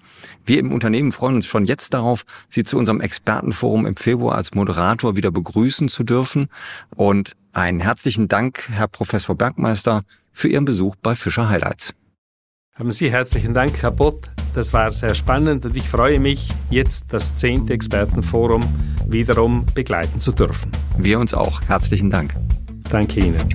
Wir 0.44 0.58
im 0.58 0.72
Unternehmen 0.72 1.12
freuen 1.12 1.36
uns 1.36 1.46
schon 1.46 1.66
jetzt 1.66 1.94
darauf, 1.94 2.24
Sie 2.48 2.64
zu 2.64 2.78
unserem 2.78 3.00
Expertenforum 3.00 3.86
im 3.86 3.96
Februar 3.96 4.36
als 4.36 4.54
Moderator 4.54 5.16
wieder 5.16 5.30
begrüßen 5.30 5.88
zu 5.88 6.04
dürfen. 6.04 6.48
Und 6.94 7.36
einen 7.52 7.80
herzlichen 7.80 8.28
Dank, 8.28 8.68
Herr 8.70 8.88
Professor 8.88 9.36
Bergmeister, 9.36 10.02
für 10.32 10.48
Ihren 10.48 10.64
Besuch 10.64 10.96
bei 10.96 11.14
Fischer 11.14 11.48
Highlights. 11.48 11.94
Haben 12.74 12.92
Sie 12.92 13.10
herzlichen 13.10 13.54
Dank, 13.54 13.82
Herr 13.82 13.90
Bott. 13.90 14.30
Das 14.54 14.72
war 14.72 14.92
sehr 14.92 15.14
spannend 15.14 15.66
und 15.66 15.76
ich 15.76 15.88
freue 15.88 16.20
mich, 16.20 16.48
jetzt 16.70 17.06
das 17.08 17.36
zehnte 17.36 17.72
Expertenforum 17.72 18.62
wiederum 19.06 19.66
begleiten 19.74 20.20
zu 20.20 20.32
dürfen. 20.32 20.70
Wir 20.96 21.18
uns 21.18 21.34
auch. 21.34 21.60
Herzlichen 21.62 22.10
Dank. 22.10 22.34
Danke 22.90 23.20
Ihnen. 23.20 23.54